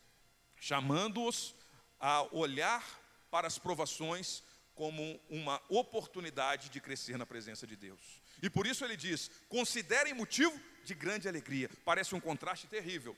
chamando-os 0.56 1.54
a 1.98 2.22
olhar 2.34 2.84
para 3.30 3.46
as 3.46 3.58
provações 3.58 4.42
como 4.74 5.18
uma 5.30 5.62
oportunidade 5.68 6.68
de 6.68 6.80
crescer 6.80 7.16
na 7.16 7.24
presença 7.24 7.66
de 7.66 7.76
Deus. 7.76 8.00
E 8.42 8.50
por 8.50 8.66
isso 8.66 8.84
ele 8.84 8.96
diz: 8.96 9.30
considerem 9.48 10.12
motivo 10.12 10.58
de 10.84 10.94
grande 10.94 11.26
alegria. 11.28 11.70
Parece 11.84 12.14
um 12.14 12.20
contraste 12.20 12.66
terrível. 12.66 13.16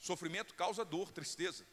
Sofrimento 0.00 0.54
causa 0.54 0.82
dor, 0.82 1.12
tristeza, 1.12 1.64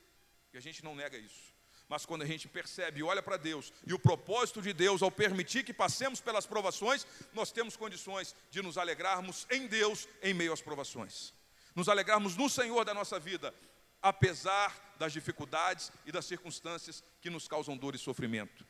e 0.53 0.57
a 0.57 0.61
gente 0.61 0.83
não 0.83 0.93
nega 0.93 1.17
isso. 1.17 1.55
Mas 1.87 2.05
quando 2.05 2.23
a 2.23 2.25
gente 2.25 2.49
percebe 2.49 2.99
e 2.99 3.03
olha 3.03 3.23
para 3.23 3.37
Deus 3.37 3.71
e 3.85 3.93
o 3.93 3.99
propósito 3.99 4.61
de 4.61 4.73
Deus 4.73 5.01
ao 5.01 5.09
permitir 5.09 5.63
que 5.63 5.73
passemos 5.73 6.19
pelas 6.19 6.45
provações, 6.45 7.07
nós 7.33 7.49
temos 7.49 7.77
condições 7.77 8.35
de 8.51 8.61
nos 8.61 8.77
alegrarmos 8.77 9.47
em 9.49 9.65
Deus 9.65 10.05
em 10.21 10.33
meio 10.33 10.51
às 10.51 10.61
provações. 10.61 11.33
Nos 11.73 11.87
alegrarmos 11.87 12.35
no 12.35 12.49
Senhor 12.49 12.83
da 12.83 12.93
nossa 12.93 13.17
vida, 13.17 13.55
apesar 14.01 14.95
das 14.99 15.13
dificuldades 15.13 15.89
e 16.05 16.11
das 16.11 16.25
circunstâncias 16.25 17.01
que 17.21 17.29
nos 17.29 17.47
causam 17.47 17.77
dor 17.77 17.95
e 17.95 17.97
sofrimento. 17.97 18.65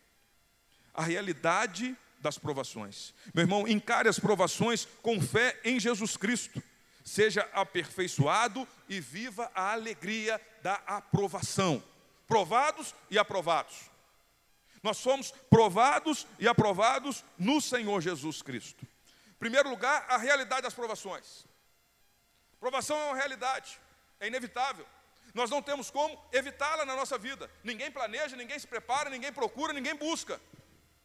A 0.94 1.02
realidade 1.02 1.98
das 2.20 2.38
provações. 2.38 3.16
Meu 3.34 3.44
irmão, 3.44 3.68
encare 3.68 4.08
as 4.08 4.20
provações 4.20 4.86
com 5.02 5.20
fé 5.20 5.60
em 5.64 5.80
Jesus 5.80 6.16
Cristo 6.16 6.62
seja 7.08 7.50
aperfeiçoado 7.54 8.68
e 8.90 9.00
viva 9.00 9.50
a 9.56 9.72
alegria 9.72 10.42
da 10.62 10.76
aprovação. 10.86 11.82
Provados 12.28 12.94
e 13.10 13.18
aprovados. 13.18 13.90
Nós 14.84 14.98
somos 14.98 15.32
provados 15.50 16.28
e 16.38 16.48
aprovados 16.50 17.24
no 17.38 17.62
Senhor 17.62 18.02
Jesus 18.02 18.42
Cristo. 18.42 18.86
Em 19.30 19.40
primeiro 19.40 19.70
lugar, 19.70 20.06
a 20.10 20.18
realidade 20.18 20.64
das 20.64 20.74
provações. 20.74 21.46
Provação 22.60 22.98
é 22.98 23.06
uma 23.06 23.16
realidade, 23.16 23.80
é 24.20 24.28
inevitável. 24.28 24.86
Nós 25.34 25.50
não 25.50 25.62
temos 25.62 25.90
como 25.90 26.22
evitá-la 26.34 26.84
na 26.84 26.96
nossa 26.96 27.18
vida. 27.18 27.50
Ninguém 27.64 27.90
planeja, 27.90 28.36
ninguém 28.36 28.60
se 28.60 28.68
prepara, 28.68 29.10
ninguém 29.10 29.32
procura, 29.32 29.72
ninguém 29.72 29.96
busca. 29.96 30.42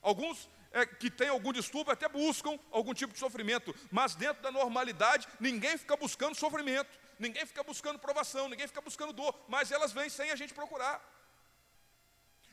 Alguns 0.00 0.48
é, 0.72 0.86
que 0.86 1.10
têm 1.10 1.28
algum 1.28 1.52
distúrbio 1.52 1.92
até 1.92 2.08
buscam 2.08 2.58
algum 2.70 2.94
tipo 2.94 3.12
de 3.12 3.18
sofrimento, 3.18 3.74
mas 3.90 4.14
dentro 4.14 4.42
da 4.42 4.50
normalidade, 4.50 5.28
ninguém 5.38 5.76
fica 5.76 5.96
buscando 5.96 6.34
sofrimento, 6.34 6.90
ninguém 7.18 7.44
fica 7.46 7.62
buscando 7.62 7.98
provação, 7.98 8.48
ninguém 8.48 8.66
fica 8.66 8.80
buscando 8.80 9.12
dor, 9.12 9.38
mas 9.48 9.70
elas 9.70 9.92
vêm 9.92 10.08
sem 10.08 10.30
a 10.30 10.36
gente 10.36 10.54
procurar. 10.54 11.00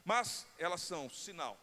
Mas 0.04 0.46
elas 0.58 0.82
são 0.82 1.10
sinal 1.10 1.60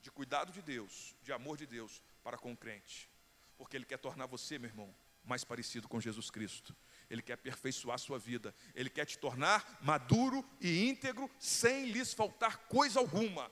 de 0.00 0.10
cuidado 0.10 0.52
de 0.52 0.62
Deus, 0.62 1.14
de 1.22 1.32
amor 1.32 1.56
de 1.56 1.66
Deus 1.66 2.02
para 2.22 2.38
com 2.38 2.52
o 2.52 2.56
crente, 2.56 3.10
porque 3.58 3.76
Ele 3.76 3.84
quer 3.84 3.98
tornar 3.98 4.26
você, 4.26 4.58
meu 4.58 4.70
irmão, 4.70 4.94
mais 5.24 5.44
parecido 5.44 5.86
com 5.86 6.00
Jesus 6.00 6.30
Cristo. 6.30 6.74
Ele 7.10 7.20
quer 7.20 7.34
aperfeiçoar 7.34 7.96
a 7.96 7.98
sua 7.98 8.18
vida, 8.18 8.54
Ele 8.74 8.88
quer 8.88 9.04
te 9.04 9.18
tornar 9.18 9.78
maduro 9.82 10.48
e 10.60 10.88
íntegro, 10.88 11.30
sem 11.38 11.90
lhes 11.90 12.14
faltar 12.14 12.56
coisa 12.68 12.98
alguma 13.00 13.50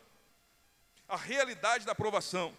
a 1.09 1.17
realidade 1.17 1.85
da 1.85 1.93
aprovação. 1.93 2.57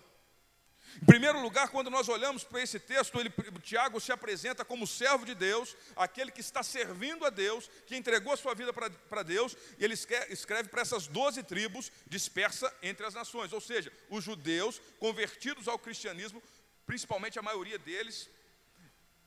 Em 1.01 1.06
primeiro 1.06 1.39
lugar, 1.39 1.70
quando 1.70 1.89
nós 1.89 2.10
olhamos 2.10 2.44
para 2.44 2.62
esse 2.62 2.79
texto, 2.79 3.20
ele, 3.20 3.32
Tiago 3.62 4.00
se 4.00 4.12
apresenta 4.12 4.65
como 4.65 4.88
servo 4.88 5.25
de 5.25 5.36
Deus, 5.36 5.75
aquele 5.96 6.32
que 6.32 6.41
está 6.41 6.63
servindo 6.63 7.25
a 7.25 7.29
Deus, 7.29 7.70
que 7.86 7.96
entregou 7.96 8.34
a 8.34 8.38
sua 8.38 8.56
vida 8.56 8.74
para 8.74 9.24
Deus, 9.24 9.56
e 9.77 9.84
ele 9.86 9.94
escreve 9.94 10.70
para 10.70 10.82
essas 10.82 11.08
doze 11.08 11.44
tribos 11.44 11.91
dispersa 12.08 12.74
entre 12.82 13.06
as 13.06 13.13
nações, 13.13 13.53
ou 13.53 13.62
seja, 13.62 13.91
os 14.10 14.24
judeus 14.24 14.82
convertidos 15.00 15.68
ao 15.68 15.77
cristianismo, 15.77 16.41
principalmente 16.86 17.38
a 17.38 17.44
maioria 17.44 17.77
deles, 17.77 18.29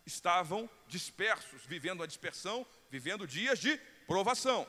estavam 0.04 0.68
dispersos, 0.88 1.62
vivendo 1.64 2.02
a 2.02 2.06
dispersão, 2.06 2.66
vivendo 2.90 3.26
dias 3.26 3.58
de 3.58 3.76
provação. 4.06 4.66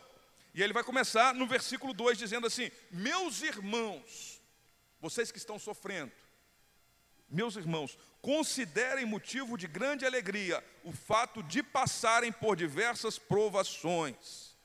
E 0.53 0.61
ele 0.61 0.73
vai 0.73 0.83
começar 0.83 1.33
no 1.33 1.47
versículo 1.47 1.93
2 1.93 2.17
dizendo 2.17 2.45
assim: 2.45 2.69
Meus 2.91 3.41
irmãos, 3.41 4.32
vocês 5.03 5.33
que 5.33 5.37
estão 5.37 5.59
sofrendo, 5.59 6.13
meus 7.27 7.57
irmãos, 7.57 7.97
considerem 8.21 9.05
motivo 9.05 9.57
de 9.57 9.67
grande 9.67 10.05
alegria 10.05 10.63
o 10.81 10.93
fato 10.93 11.43
de 11.43 11.61
passarem 11.61 12.31
por 12.31 12.55
diversas 12.55 13.19
provações. 13.19 14.55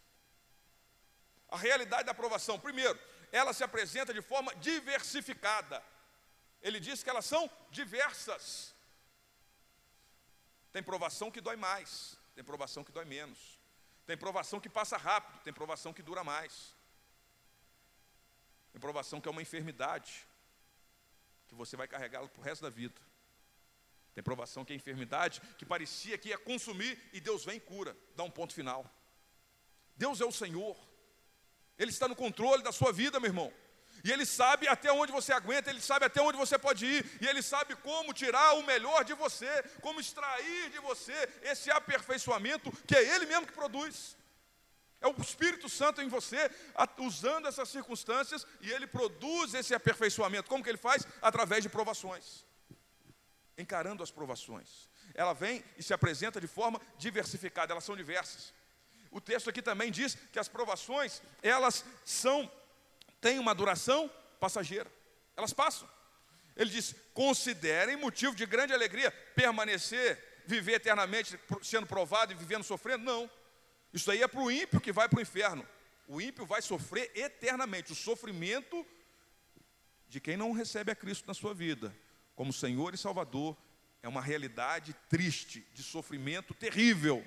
A 1.48 1.56
realidade 1.56 2.04
da 2.04 2.14
provação, 2.14 2.56
primeiro, 2.56 2.96
ela 3.32 3.52
se 3.52 3.64
apresenta 3.64 4.14
de 4.14 4.22
forma 4.22 4.54
diversificada. 4.54 5.82
Ele 6.62 6.78
diz 6.78 7.02
que 7.02 7.10
elas 7.10 7.26
são 7.26 7.50
diversas. 7.72 8.72
Tem 10.70 10.84
provação 10.84 11.32
que 11.32 11.40
dói 11.40 11.56
mais, 11.56 12.16
tem 12.36 12.44
provação 12.44 12.84
que 12.84 12.92
dói 12.92 13.04
menos. 13.04 13.58
Tem 14.06 14.16
provação 14.16 14.60
que 14.60 14.68
passa 14.68 14.96
rápido, 14.96 15.42
tem 15.42 15.52
provação 15.52 15.92
que 15.92 16.00
dura 16.00 16.22
mais. 16.22 16.78
Tem 18.72 18.80
provação 18.80 19.20
que 19.20 19.28
é 19.28 19.30
uma 19.32 19.42
enfermidade, 19.42 20.27
que 21.48 21.54
você 21.54 21.76
vai 21.76 21.88
carregá-la 21.88 22.28
para 22.28 22.40
o 22.40 22.44
resto 22.44 22.62
da 22.62 22.70
vida. 22.70 23.00
Tem 24.14 24.22
provação 24.22 24.64
que 24.64 24.72
é 24.72 24.76
enfermidade, 24.76 25.40
que 25.56 25.64
parecia 25.64 26.18
que 26.18 26.28
ia 26.28 26.38
consumir, 26.38 26.98
e 27.12 27.20
Deus 27.20 27.44
vem 27.44 27.56
e 27.56 27.60
cura, 27.60 27.96
dá 28.14 28.22
um 28.22 28.30
ponto 28.30 28.52
final. 28.52 28.84
Deus 29.96 30.20
é 30.20 30.24
o 30.24 30.32
Senhor, 30.32 30.76
Ele 31.78 31.90
está 31.90 32.06
no 32.06 32.16
controle 32.16 32.62
da 32.62 32.72
sua 32.72 32.92
vida, 32.92 33.18
meu 33.18 33.28
irmão. 33.28 33.52
E 34.04 34.12
Ele 34.12 34.26
sabe 34.26 34.68
até 34.68 34.92
onde 34.92 35.12
você 35.12 35.32
aguenta, 35.32 35.70
Ele 35.70 35.80
sabe 35.80 36.04
até 36.04 36.20
onde 36.20 36.36
você 36.36 36.58
pode 36.58 36.84
ir, 36.84 37.18
e 37.20 37.26
Ele 37.26 37.42
sabe 37.42 37.74
como 37.76 38.12
tirar 38.12 38.54
o 38.54 38.64
melhor 38.64 39.04
de 39.04 39.14
você, 39.14 39.62
como 39.80 40.00
extrair 40.00 40.70
de 40.70 40.78
você 40.80 41.14
esse 41.42 41.70
aperfeiçoamento 41.70 42.70
que 42.86 42.96
é 42.96 43.14
Ele 43.14 43.26
mesmo 43.26 43.46
que 43.46 43.52
produz. 43.52 44.17
É 45.00 45.06
o 45.06 45.14
Espírito 45.20 45.68
Santo 45.68 46.02
em 46.02 46.08
você, 46.08 46.50
usando 46.98 47.46
essas 47.46 47.68
circunstâncias, 47.68 48.46
e 48.60 48.70
Ele 48.70 48.86
produz 48.86 49.54
esse 49.54 49.74
aperfeiçoamento. 49.74 50.48
Como 50.48 50.62
que 50.62 50.70
Ele 50.70 50.78
faz? 50.78 51.06
Através 51.22 51.62
de 51.62 51.68
provações. 51.68 52.44
Encarando 53.56 54.02
as 54.02 54.10
provações. 54.10 54.88
Ela 55.14 55.32
vem 55.32 55.64
e 55.76 55.82
se 55.82 55.94
apresenta 55.94 56.40
de 56.40 56.46
forma 56.46 56.80
diversificada, 56.96 57.72
elas 57.72 57.84
são 57.84 57.96
diversas. 57.96 58.52
O 59.10 59.20
texto 59.20 59.48
aqui 59.48 59.62
também 59.62 59.90
diz 59.90 60.16
que 60.32 60.38
as 60.38 60.48
provações, 60.48 61.22
elas 61.42 61.84
são 62.04 62.50
têm 63.20 63.38
uma 63.38 63.54
duração 63.54 64.10
passageira. 64.38 64.90
Elas 65.36 65.52
passam. 65.52 65.88
Ele 66.56 66.70
diz: 66.70 66.94
considerem 67.14 67.96
motivo 67.96 68.34
de 68.34 68.44
grande 68.46 68.72
alegria 68.72 69.10
permanecer, 69.34 70.42
viver 70.46 70.74
eternamente 70.74 71.38
sendo 71.62 71.86
provado 71.86 72.32
e 72.32 72.36
vivendo 72.36 72.64
sofrendo. 72.64 73.04
Não. 73.04 73.30
Isso 73.92 74.10
aí 74.10 74.22
é 74.22 74.28
para 74.28 74.40
o 74.40 74.50
ímpio 74.50 74.80
que 74.80 74.92
vai 74.92 75.08
para 75.08 75.18
o 75.18 75.22
inferno. 75.22 75.66
O 76.06 76.20
ímpio 76.20 76.46
vai 76.46 76.62
sofrer 76.62 77.10
eternamente. 77.14 77.92
O 77.92 77.96
sofrimento 77.96 78.86
de 80.08 80.20
quem 80.20 80.36
não 80.36 80.52
recebe 80.52 80.90
a 80.90 80.96
Cristo 80.96 81.26
na 81.26 81.34
sua 81.34 81.52
vida, 81.52 81.94
como 82.34 82.52
Senhor 82.52 82.94
e 82.94 82.98
Salvador, 82.98 83.56
é 84.02 84.08
uma 84.08 84.22
realidade 84.22 84.94
triste, 85.08 85.66
de 85.74 85.82
sofrimento 85.82 86.54
terrível. 86.54 87.24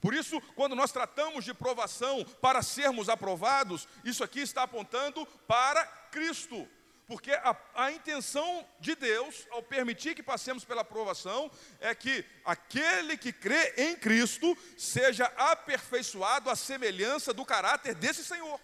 Por 0.00 0.14
isso, 0.14 0.40
quando 0.54 0.74
nós 0.74 0.92
tratamos 0.92 1.44
de 1.44 1.54
provação 1.54 2.24
para 2.40 2.62
sermos 2.62 3.08
aprovados, 3.08 3.88
isso 4.04 4.22
aqui 4.24 4.40
está 4.40 4.64
apontando 4.64 5.24
para 5.46 5.84
Cristo. 6.10 6.68
Porque 7.12 7.30
a, 7.30 7.54
a, 7.74 7.92
intenção 7.92 8.66
de 8.80 8.94
Deus, 8.94 9.46
ao 9.50 9.62
permitir 9.62 10.14
que 10.14 10.22
passemos 10.22 10.64
pela 10.64 10.82
provação, 10.82 11.50
é 11.78 11.94
que 11.94 12.24
aquele 12.42 13.18
que 13.18 13.34
crê 13.34 13.74
em 13.76 13.94
Cristo 13.94 14.56
seja 14.78 15.26
aperfeiçoado 15.36 16.48
à 16.48 16.56
semelhança 16.56 17.34
do 17.34 17.44
caráter 17.44 17.94
desse 17.94 18.24
Senhor, 18.24 18.58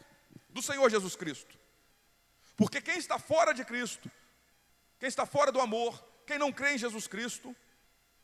do 0.49 0.63
Senhor 0.63 0.89
Jesus 0.89 1.15
Cristo. 1.15 1.59
Porque 2.57 2.81
quem 2.81 2.97
está 2.97 3.19
fora 3.19 3.53
de 3.53 3.67
Cristo, 3.67 4.11
quem 4.99 5.11
está 5.11 5.27
fora 5.27 5.53
do 5.53 5.61
amor, 5.61 6.03
quem 6.27 6.39
não 6.39 6.51
crê 6.51 6.73
em 6.73 6.79
Jesus 6.79 7.07
Cristo, 7.07 7.55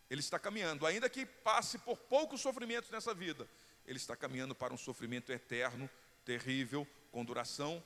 ele 0.08 0.20
está 0.20 0.38
caminhando, 0.38 0.86
ainda 0.86 1.06
que 1.10 1.26
passe 1.26 1.76
por 1.76 1.98
poucos 1.98 2.40
sofrimentos 2.40 2.88
nessa 2.88 3.12
vida, 3.12 3.46
ele 3.84 3.98
está 3.98 4.16
caminhando 4.16 4.54
para 4.54 4.72
um 4.72 4.78
sofrimento 4.78 5.30
eterno, 5.30 5.86
terrível, 6.24 6.88
com 7.12 7.22
duração 7.22 7.84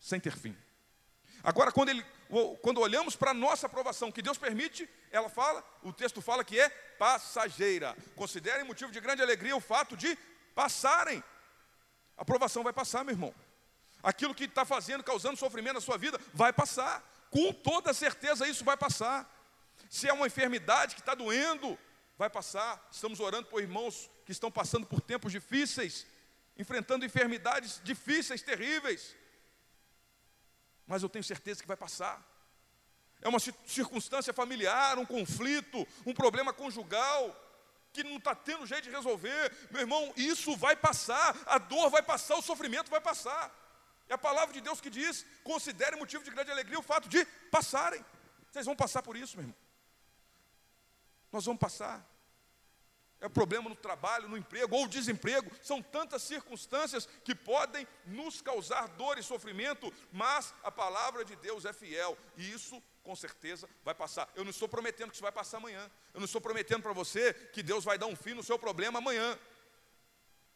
sem 0.00 0.18
ter 0.18 0.36
fim. 0.36 0.65
Agora, 1.46 1.70
quando, 1.70 1.90
ele, 1.90 2.04
quando 2.60 2.80
olhamos 2.80 3.14
para 3.14 3.30
a 3.30 3.34
nossa 3.34 3.66
aprovação, 3.66 4.10
que 4.10 4.20
Deus 4.20 4.36
permite, 4.36 4.90
ela 5.12 5.28
fala, 5.28 5.64
o 5.80 5.92
texto 5.92 6.20
fala 6.20 6.44
que 6.44 6.58
é 6.58 6.68
passageira. 6.68 7.96
Considerem 8.16 8.64
motivo 8.64 8.90
de 8.90 8.98
grande 8.98 9.22
alegria 9.22 9.54
o 9.54 9.60
fato 9.60 9.96
de 9.96 10.18
passarem. 10.56 11.22
A 12.16 12.22
aprovação 12.22 12.64
vai 12.64 12.72
passar, 12.72 13.04
meu 13.04 13.14
irmão. 13.14 13.32
Aquilo 14.02 14.34
que 14.34 14.42
está 14.42 14.64
fazendo, 14.64 15.04
causando 15.04 15.36
sofrimento 15.36 15.74
na 15.74 15.80
sua 15.80 15.96
vida, 15.96 16.20
vai 16.34 16.52
passar. 16.52 17.00
Com 17.30 17.52
toda 17.52 17.94
certeza 17.94 18.48
isso 18.48 18.64
vai 18.64 18.76
passar. 18.76 19.32
Se 19.88 20.08
é 20.08 20.12
uma 20.12 20.26
enfermidade 20.26 20.96
que 20.96 21.00
está 21.00 21.14
doendo, 21.14 21.78
vai 22.18 22.28
passar. 22.28 22.88
Estamos 22.90 23.20
orando 23.20 23.46
por 23.46 23.62
irmãos 23.62 24.10
que 24.24 24.32
estão 24.32 24.50
passando 24.50 24.84
por 24.84 25.00
tempos 25.00 25.30
difíceis, 25.30 26.08
enfrentando 26.58 27.04
enfermidades 27.04 27.80
difíceis, 27.84 28.42
terríveis. 28.42 29.14
Mas 30.86 31.02
eu 31.02 31.08
tenho 31.08 31.24
certeza 31.24 31.60
que 31.60 31.68
vai 31.68 31.76
passar. 31.76 32.22
É 33.20 33.28
uma 33.28 33.38
circunstância 33.38 34.32
familiar, 34.32 34.98
um 34.98 35.06
conflito, 35.06 35.86
um 36.04 36.14
problema 36.14 36.52
conjugal, 36.52 37.34
que 37.92 38.04
não 38.04 38.18
está 38.18 38.34
tendo 38.34 38.66
jeito 38.66 38.84
de 38.84 38.90
resolver. 38.90 39.52
Meu 39.70 39.80
irmão, 39.80 40.12
isso 40.16 40.56
vai 40.56 40.76
passar, 40.76 41.36
a 41.46 41.58
dor 41.58 41.90
vai 41.90 42.02
passar, 42.02 42.36
o 42.36 42.42
sofrimento 42.42 42.90
vai 42.90 43.00
passar. 43.00 43.52
É 44.08 44.14
a 44.14 44.18
palavra 44.18 44.52
de 44.52 44.60
Deus 44.60 44.80
que 44.80 44.90
diz: 44.90 45.26
considere 45.42 45.96
motivo 45.96 46.22
de 46.22 46.30
grande 46.30 46.50
alegria 46.50 46.78
o 46.78 46.82
fato 46.82 47.08
de 47.08 47.24
passarem. 47.50 48.04
Vocês 48.50 48.66
vão 48.66 48.76
passar 48.76 49.02
por 49.02 49.16
isso, 49.16 49.36
meu 49.36 49.44
irmão. 49.44 49.56
Nós 51.32 51.44
vamos 51.44 51.60
passar. 51.60 52.04
É 53.20 53.28
problema 53.28 53.68
no 53.68 53.74
trabalho, 53.74 54.28
no 54.28 54.36
emprego 54.36 54.76
ou 54.76 54.86
desemprego. 54.86 55.50
São 55.62 55.82
tantas 55.82 56.22
circunstâncias 56.22 57.08
que 57.24 57.34
podem 57.34 57.86
nos 58.04 58.42
causar 58.42 58.88
dor 58.88 59.18
e 59.18 59.22
sofrimento, 59.22 59.92
mas 60.12 60.52
a 60.62 60.70
palavra 60.70 61.24
de 61.24 61.34
Deus 61.36 61.64
é 61.64 61.72
fiel 61.72 62.16
e 62.36 62.50
isso 62.50 62.82
com 63.02 63.16
certeza 63.16 63.68
vai 63.84 63.94
passar. 63.94 64.28
Eu 64.34 64.44
não 64.44 64.50
estou 64.50 64.68
prometendo 64.68 65.08
que 65.08 65.14
isso 65.14 65.22
vai 65.22 65.32
passar 65.32 65.56
amanhã. 65.56 65.90
Eu 66.12 66.20
não 66.20 66.26
estou 66.26 66.40
prometendo 66.40 66.82
para 66.82 66.92
você 66.92 67.32
que 67.32 67.62
Deus 67.62 67.84
vai 67.84 67.96
dar 67.96 68.06
um 68.06 68.16
fim 68.16 68.34
no 68.34 68.42
seu 68.42 68.58
problema 68.58 68.98
amanhã. 68.98 69.38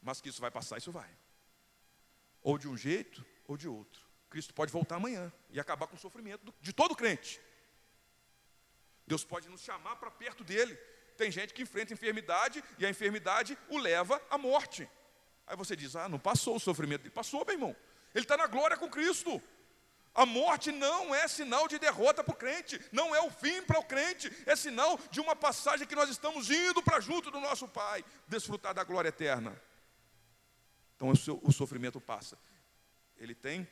Mas 0.02 0.20
que 0.20 0.28
isso 0.28 0.40
vai 0.40 0.50
passar, 0.50 0.78
isso 0.78 0.92
vai. 0.92 1.08
Ou 2.42 2.58
de 2.58 2.68
um 2.68 2.76
jeito 2.76 3.24
ou 3.46 3.56
de 3.56 3.68
outro. 3.68 4.04
Cristo 4.28 4.52
pode 4.52 4.72
voltar 4.72 4.96
amanhã 4.96 5.32
e 5.50 5.58
acabar 5.58 5.86
com 5.86 5.96
o 5.96 5.98
sofrimento 5.98 6.52
de 6.60 6.72
todo 6.72 6.94
crente. 6.94 7.40
Deus 9.06 9.24
pode 9.24 9.48
nos 9.48 9.60
chamar 9.60 9.96
para 9.96 10.10
perto 10.10 10.44
dele. 10.44 10.78
Tem 11.20 11.30
gente 11.30 11.52
que 11.52 11.61
enfrenta 11.61 11.92
enfermidade 11.92 12.64
e 12.78 12.87
a 12.87 12.88
enfermidade 12.88 13.59
o 13.68 13.76
leva 13.76 14.18
à 14.30 14.38
morte. 14.38 14.88
Aí 15.46 15.54
você 15.54 15.76
diz: 15.76 15.94
Ah, 15.94 16.09
não 16.09 16.18
passou 16.18 16.56
o 16.56 16.59
sofrimento 16.59 17.02
dele. 17.02 17.14
Passou, 17.14 17.44
meu 17.44 17.54
irmão. 17.54 17.76
Ele 18.14 18.24
está 18.24 18.38
na 18.38 18.46
glória 18.46 18.74
com 18.74 18.88
Cristo. 18.88 19.40
A 20.14 20.24
morte 20.24 20.72
não 20.72 21.14
é 21.14 21.28
sinal 21.28 21.68
de 21.68 21.78
derrota 21.78 22.24
para 22.24 22.33
o 22.33 22.37
crente, 22.37 22.80
não 22.90 23.14
é 23.14 23.20
o 23.20 23.30
fim 23.30 23.61
para 23.62 23.78
o 23.78 23.85
crente, 23.85 24.33
é 24.46 24.56
sinal 24.56 24.98
de 25.11 25.20
uma 25.20 25.37
passagem 25.37 25.87
que 25.87 25.94
nós 25.94 26.09
estamos 26.09 26.50
indo 26.50 26.83
para 26.83 27.00
junto 27.00 27.30
do 27.30 27.38
nosso 27.38 27.68
Pai, 27.68 28.02
desfrutar 28.26 28.72
da 28.72 28.83
glória 28.83 29.11
eterna. 29.11 29.61
Então 30.96 31.12
o 31.42 31.52
sofrimento 31.52 32.00
passa. 32.00 32.38
Ele 33.18 33.35
tem 33.35 33.68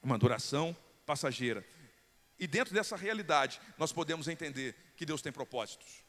uma 0.00 0.16
duração 0.16 0.76
passageira. 1.04 1.66
E 2.38 2.46
dentro 2.46 2.72
dessa 2.72 2.94
realidade, 2.94 3.60
nós 3.76 3.92
podemos 3.92 4.28
entender 4.28 4.76
que 4.96 5.04
Deus 5.04 5.20
tem 5.20 5.32
propósitos. 5.32 6.04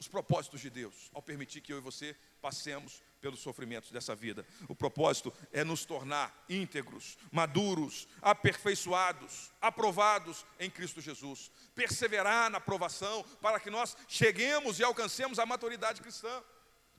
Os 0.00 0.06
propósitos 0.06 0.60
de 0.60 0.70
Deus, 0.70 1.10
ao 1.12 1.20
permitir 1.20 1.60
que 1.60 1.72
eu 1.72 1.78
e 1.78 1.80
você 1.80 2.16
passemos 2.40 3.02
pelos 3.20 3.40
sofrimentos 3.40 3.90
dessa 3.90 4.14
vida. 4.14 4.46
O 4.68 4.74
propósito 4.74 5.34
é 5.52 5.64
nos 5.64 5.84
tornar 5.84 6.44
íntegros, 6.48 7.18
maduros, 7.32 8.06
aperfeiçoados, 8.22 9.50
aprovados 9.60 10.46
em 10.60 10.70
Cristo 10.70 11.00
Jesus. 11.00 11.50
Perseverar 11.74 12.48
na 12.48 12.58
aprovação 12.58 13.24
para 13.42 13.58
que 13.58 13.70
nós 13.70 13.96
cheguemos 14.06 14.78
e 14.78 14.84
alcancemos 14.84 15.40
a 15.40 15.46
maturidade 15.46 16.00
cristã. 16.00 16.42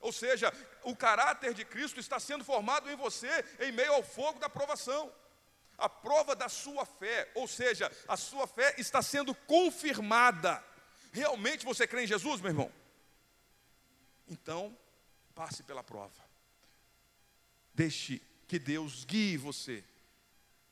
Ou 0.01 0.11
seja, 0.11 0.53
o 0.83 0.93
caráter 0.93 1.53
de 1.53 1.63
Cristo 1.63 2.01
está 2.01 2.19
sendo 2.19 2.43
formado 2.43 2.89
em 2.89 2.97
você 2.97 3.45
em 3.61 3.71
meio 3.71 3.93
ao 3.93 4.03
fogo 4.03 4.39
da 4.39 4.47
aprovação 4.47 5.11
a 5.79 5.87
prova 5.87 6.35
da 6.35 6.49
sua 6.49 6.85
fé, 6.85 7.31
ou 7.33 7.47
seja, 7.47 7.89
a 8.07 8.17
sua 8.17 8.45
fé 8.45 8.75
está 8.77 9.01
sendo 9.01 9.33
confirmada. 9.33 10.61
Realmente 11.11 11.65
você 11.65 11.87
crê 11.87 12.03
em 12.03 12.07
Jesus, 12.07 12.41
meu 12.41 12.51
irmão? 12.51 12.71
Então, 14.29 14.77
passe 15.33 15.63
pela 15.63 15.83
prova. 15.83 16.23
Deixe 17.73 18.21
que 18.47 18.59
Deus 18.59 19.05
guie 19.05 19.37
você 19.37 19.83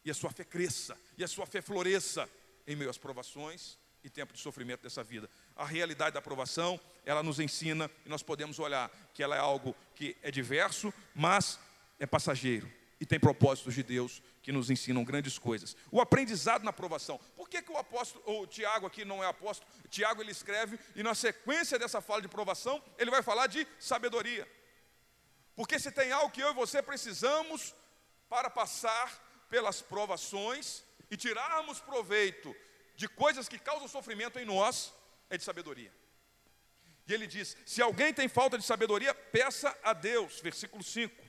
e 0.05 0.11
a 0.11 0.13
sua 0.13 0.31
fé 0.31 0.43
cresça 0.43 0.97
e 1.17 1.23
a 1.23 1.27
sua 1.27 1.45
fé 1.45 1.61
floresça 1.61 2.29
em 2.65 2.75
meio 2.75 2.89
às 2.89 2.97
provações 2.97 3.77
e 4.03 4.09
tempo 4.09 4.33
de 4.33 4.39
sofrimento 4.39 4.83
dessa 4.83 5.03
vida. 5.03 5.29
A 5.55 5.65
realidade 5.65 6.13
da 6.13 6.19
aprovação, 6.19 6.79
ela 7.05 7.23
nos 7.23 7.39
ensina 7.39 7.89
e 8.05 8.09
nós 8.09 8.23
podemos 8.23 8.59
olhar 8.59 8.89
que 9.13 9.23
ela 9.23 9.35
é 9.35 9.39
algo 9.39 9.75
que 9.95 10.15
é 10.21 10.31
diverso, 10.31 10.93
mas 11.15 11.59
é 11.99 12.05
passageiro 12.05 12.76
e 12.99 13.05
tem 13.05 13.19
propósitos 13.19 13.75
de 13.75 13.83
Deus 13.83 14.21
que 14.41 14.51
nos 14.51 14.69
ensinam 14.69 15.03
grandes 15.03 15.37
coisas. 15.37 15.75
O 15.91 16.01
aprendizado 16.01 16.63
na 16.63 16.71
aprovação. 16.71 17.19
Por 17.35 17.47
que, 17.47 17.61
que 17.61 17.71
o 17.71 17.77
apóstolo, 17.77 18.23
o 18.25 18.47
Tiago 18.47 18.87
aqui 18.87 19.05
não 19.05 19.23
é 19.23 19.27
apóstolo? 19.27 19.69
Tiago 19.89 20.21
ele 20.21 20.31
escreve 20.31 20.79
e 20.95 21.03
na 21.03 21.13
sequência 21.13 21.77
dessa 21.77 22.01
fala 22.01 22.21
de 22.21 22.27
provação, 22.27 22.81
ele 22.97 23.11
vai 23.11 23.21
falar 23.21 23.47
de 23.47 23.67
sabedoria. 23.79 24.47
Porque 25.55 25.79
se 25.79 25.91
tem 25.91 26.11
algo 26.11 26.31
que 26.31 26.41
eu 26.41 26.51
e 26.51 26.53
você 26.53 26.81
precisamos 26.81 27.75
para 28.29 28.49
passar 28.49 29.45
pelas 29.49 29.81
provações 29.81 30.83
e 31.09 31.15
tirarmos 31.15 31.79
proveito 31.79 32.55
de 32.95 33.07
coisas 33.07 33.47
que 33.47 33.59
causam 33.59 33.87
sofrimento 33.87 34.39
em 34.39 34.45
nós, 34.45 34.93
é 35.29 35.37
de 35.37 35.43
sabedoria. 35.43 35.93
E 37.07 37.13
ele 37.13 37.25
diz: 37.25 37.55
se 37.65 37.81
alguém 37.81 38.13
tem 38.13 38.27
falta 38.27 38.57
de 38.57 38.65
sabedoria, 38.65 39.13
peça 39.13 39.75
a 39.81 39.93
Deus. 39.93 40.41
Versículo 40.41 40.83
5. 40.83 41.26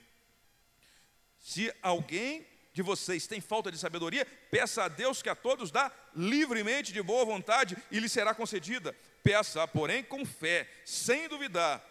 Se 1.39 1.73
alguém 1.81 2.45
de 2.73 2.81
vocês 2.81 3.27
tem 3.27 3.41
falta 3.41 3.71
de 3.71 3.77
sabedoria, 3.77 4.25
peça 4.49 4.83
a 4.83 4.87
Deus 4.87 5.21
que 5.21 5.29
a 5.29 5.35
todos 5.35 5.71
dá 5.71 5.91
livremente, 6.15 6.93
de 6.93 7.01
boa 7.01 7.25
vontade, 7.25 7.77
e 7.91 7.99
lhe 7.99 8.07
será 8.07 8.33
concedida. 8.33 8.95
Peça, 9.23 9.67
porém, 9.67 10.03
com 10.03 10.25
fé, 10.25 10.69
sem 10.85 11.27
duvidar, 11.27 11.83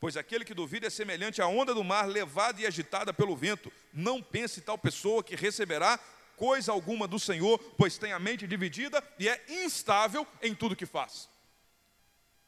pois 0.00 0.16
aquele 0.16 0.44
que 0.44 0.54
duvida 0.54 0.86
é 0.86 0.90
semelhante 0.90 1.42
à 1.42 1.46
onda 1.46 1.74
do 1.74 1.84
mar, 1.84 2.08
levada 2.08 2.60
e 2.60 2.66
agitada 2.66 3.12
pelo 3.12 3.36
vento. 3.36 3.70
Não 3.92 4.22
pense 4.22 4.60
tal 4.60 4.78
pessoa 4.78 5.22
que 5.22 5.36
receberá 5.36 5.98
coisa 6.36 6.72
alguma 6.72 7.06
do 7.06 7.18
Senhor, 7.18 7.58
pois 7.76 7.98
tem 7.98 8.12
a 8.12 8.18
mente 8.18 8.46
dividida 8.46 9.04
e 9.18 9.28
é 9.28 9.44
instável 9.46 10.26
em 10.40 10.54
tudo 10.54 10.74
que 10.74 10.86
faz. 10.86 11.28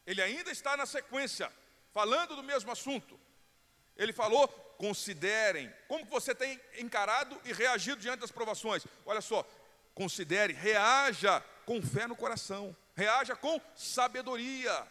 Ele 0.05 0.21
ainda 0.21 0.49
está 0.51 0.75
na 0.75 0.87
sequência, 0.87 1.51
falando 1.93 2.35
do 2.35 2.41
mesmo 2.41 2.71
assunto. 2.71 3.19
Ele 3.95 4.11
falou: 4.11 4.47
considerem. 4.77 5.71
Como 5.87 6.05
você 6.05 6.33
tem 6.33 6.59
encarado 6.77 7.39
e 7.45 7.53
reagido 7.53 8.01
diante 8.01 8.19
das 8.19 8.31
provações? 8.31 8.85
Olha 9.05 9.21
só, 9.21 9.47
considere, 9.93 10.53
reaja 10.53 11.43
com 11.65 11.81
fé 11.81 12.07
no 12.07 12.15
coração, 12.15 12.75
reaja 12.95 13.35
com 13.35 13.59
sabedoria. 13.75 14.87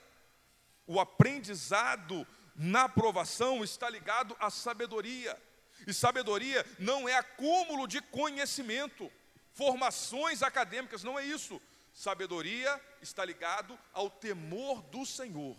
O 0.86 1.00
aprendizado 1.00 2.26
na 2.54 2.88
provação 2.88 3.62
está 3.62 3.88
ligado 3.88 4.36
à 4.38 4.50
sabedoria. 4.50 5.40
E 5.86 5.92
sabedoria 5.92 6.64
não 6.78 7.08
é 7.08 7.16
acúmulo 7.16 7.86
de 7.86 8.00
conhecimento, 8.00 9.10
formações 9.52 10.42
acadêmicas, 10.42 11.02
não 11.02 11.18
é 11.18 11.24
isso. 11.24 11.60
Sabedoria 11.92 12.80
está 13.00 13.24
ligado 13.24 13.78
ao 13.92 14.08
temor 14.08 14.82
do 14.82 15.04
Senhor. 15.04 15.56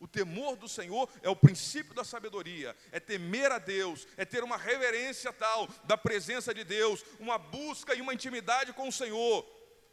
O 0.00 0.08
temor 0.08 0.56
do 0.56 0.66
Senhor 0.66 1.10
é 1.22 1.28
o 1.28 1.36
princípio 1.36 1.94
da 1.94 2.02
sabedoria, 2.02 2.74
é 2.90 2.98
temer 2.98 3.52
a 3.52 3.58
Deus, 3.58 4.08
é 4.16 4.24
ter 4.24 4.42
uma 4.42 4.56
reverência 4.56 5.30
tal 5.30 5.68
da 5.84 5.96
presença 5.96 6.54
de 6.54 6.64
Deus, 6.64 7.04
uma 7.18 7.36
busca 7.36 7.94
e 7.94 8.00
uma 8.00 8.14
intimidade 8.14 8.72
com 8.72 8.88
o 8.88 8.92
Senhor, 8.92 9.44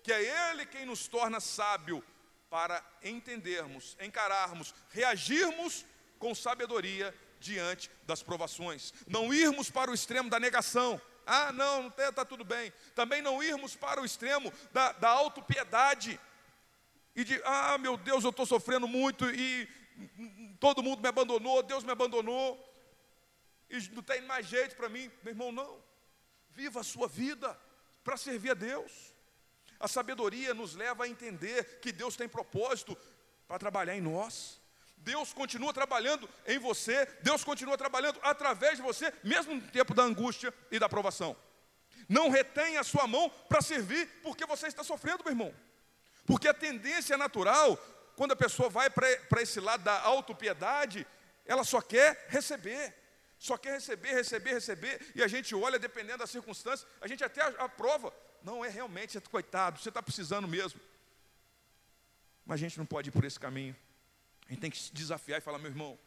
que 0.01 0.13
é 0.13 0.51
Ele 0.51 0.65
quem 0.65 0.85
nos 0.85 1.09
torna 1.09 1.41
sábio 1.41 2.01
para 2.49 2.81
entendermos, 3.03 3.97
encararmos, 3.99 4.73
reagirmos 4.91 5.85
com 6.17 6.33
sabedoria 6.33 7.13
diante 7.37 7.91
das 8.05 8.23
provações, 8.23 8.93
não 9.05 9.33
irmos 9.33 9.69
para 9.69 9.91
o 9.91 9.93
extremo 9.93 10.29
da 10.29 10.39
negação, 10.39 11.01
ah, 11.25 11.51
não, 11.51 11.89
está 11.89 12.09
tá 12.13 12.25
tudo 12.25 12.45
bem. 12.45 12.71
Também 12.95 13.21
não 13.21 13.43
irmos 13.43 13.75
para 13.75 14.01
o 14.01 14.05
extremo 14.05 14.51
da, 14.71 14.93
da 14.93 15.09
autopiedade. 15.09 16.17
E 17.13 17.25
de, 17.25 17.41
ah, 17.43 17.77
meu 17.77 17.97
Deus, 17.97 18.23
eu 18.23 18.29
estou 18.29 18.45
sofrendo 18.45 18.87
muito 18.87 19.29
e 19.29 19.67
todo 20.59 20.83
mundo 20.83 21.01
me 21.01 21.07
abandonou, 21.07 21.63
Deus 21.63 21.83
me 21.83 21.91
abandonou. 21.91 22.63
E 23.69 23.79
não 23.89 24.01
tem 24.01 24.21
mais 24.21 24.45
jeito 24.45 24.75
para 24.75 24.89
mim. 24.89 25.11
Meu 25.23 25.33
irmão, 25.33 25.51
não. 25.51 25.83
Viva 26.51 26.81
a 26.81 26.83
sua 26.83 27.07
vida 27.07 27.59
para 28.03 28.17
servir 28.17 28.51
a 28.51 28.53
Deus. 28.53 29.13
A 29.79 29.87
sabedoria 29.87 30.53
nos 30.53 30.75
leva 30.75 31.03
a 31.03 31.07
entender 31.07 31.79
que 31.79 31.91
Deus 31.91 32.15
tem 32.15 32.27
propósito 32.27 32.97
para 33.47 33.59
trabalhar 33.59 33.95
em 33.95 34.01
nós. 34.01 34.59
Deus 34.97 35.31
continua 35.33 35.73
trabalhando 35.73 36.27
em 36.45 36.57
você, 36.57 37.05
Deus 37.21 37.43
continua 37.43 37.77
trabalhando 37.77 38.19
através 38.23 38.77
de 38.77 38.81
você, 38.81 39.13
mesmo 39.23 39.55
no 39.55 39.61
tempo 39.61 39.93
da 39.93 40.03
angústia 40.03 40.53
e 40.71 40.79
da 40.79 40.89
provação. 40.89 41.35
Não 42.09 42.29
retenha 42.29 42.79
a 42.79 42.83
sua 42.83 43.05
mão 43.05 43.29
para 43.47 43.61
servir 43.61 44.07
porque 44.23 44.45
você 44.45 44.67
está 44.67 44.83
sofrendo, 44.83 45.23
meu 45.23 45.31
irmão. 45.31 45.53
Porque 46.25 46.47
a 46.47 46.53
tendência 46.53 47.17
natural, 47.17 47.77
quando 48.17 48.31
a 48.31 48.35
pessoa 48.35 48.67
vai 48.67 48.89
para 48.89 49.41
esse 49.43 49.59
lado 49.59 49.83
da 49.83 50.01
autopiedade, 50.01 51.05
ela 51.45 51.63
só 51.63 51.79
quer 51.79 52.25
receber. 52.29 52.93
Só 53.37 53.55
quer 53.59 53.73
receber, 53.73 54.11
receber, 54.15 54.53
receber, 54.53 55.11
e 55.13 55.21
a 55.21 55.27
gente 55.27 55.53
olha, 55.53 55.77
dependendo 55.77 56.17
das 56.17 56.31
circunstâncias, 56.31 56.89
a 56.99 57.07
gente 57.07 57.23
até 57.23 57.43
aprova. 57.59 58.11
Não 58.41 58.65
é 58.65 58.69
realmente, 58.69 59.21
coitado, 59.21 59.79
você 59.79 59.89
está 59.89 60.01
precisando 60.01 60.47
mesmo. 60.47 60.81
Mas 62.43 62.55
a 62.55 62.57
gente 62.57 62.79
não 62.79 62.87
pode 62.87 63.09
ir 63.09 63.11
por 63.11 63.23
esse 63.23 63.39
caminho. 63.39 63.75
A 64.47 64.49
gente 64.51 64.61
tem 64.61 64.71
que 64.71 64.79
se 64.79 64.91
desafiar 64.91 65.37
e 65.37 65.41
falar, 65.41 65.59
meu 65.59 65.69
irmão, 65.69 65.99